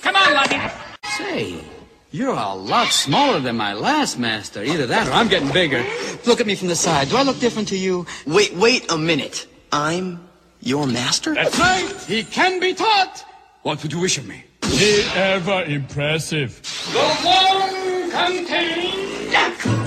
[0.00, 0.72] Come on, Laddie.
[1.18, 1.64] Say,
[2.10, 4.62] you're a lot smaller than my last master.
[4.62, 5.84] Either that or I'm getting bigger.
[6.26, 7.08] Look at me from the side.
[7.08, 8.06] Do I look different to you?
[8.26, 9.46] Wait, wait a minute.
[9.72, 10.26] I'm
[10.60, 11.34] your master?
[11.34, 11.88] That's right.
[12.06, 13.24] He can be taught.
[13.62, 14.44] What would you wish of me?
[14.62, 16.60] Be ever impressive.
[16.92, 19.06] The one contains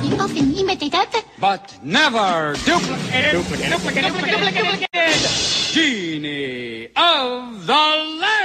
[0.02, 1.24] People can imitate that.
[1.40, 3.32] But never duplicate.
[3.32, 3.72] Duplicate.
[3.72, 4.06] Duplicate.
[4.06, 4.54] Duplicate.
[4.54, 4.90] Duplicate.
[5.72, 8.39] Genie of the Land.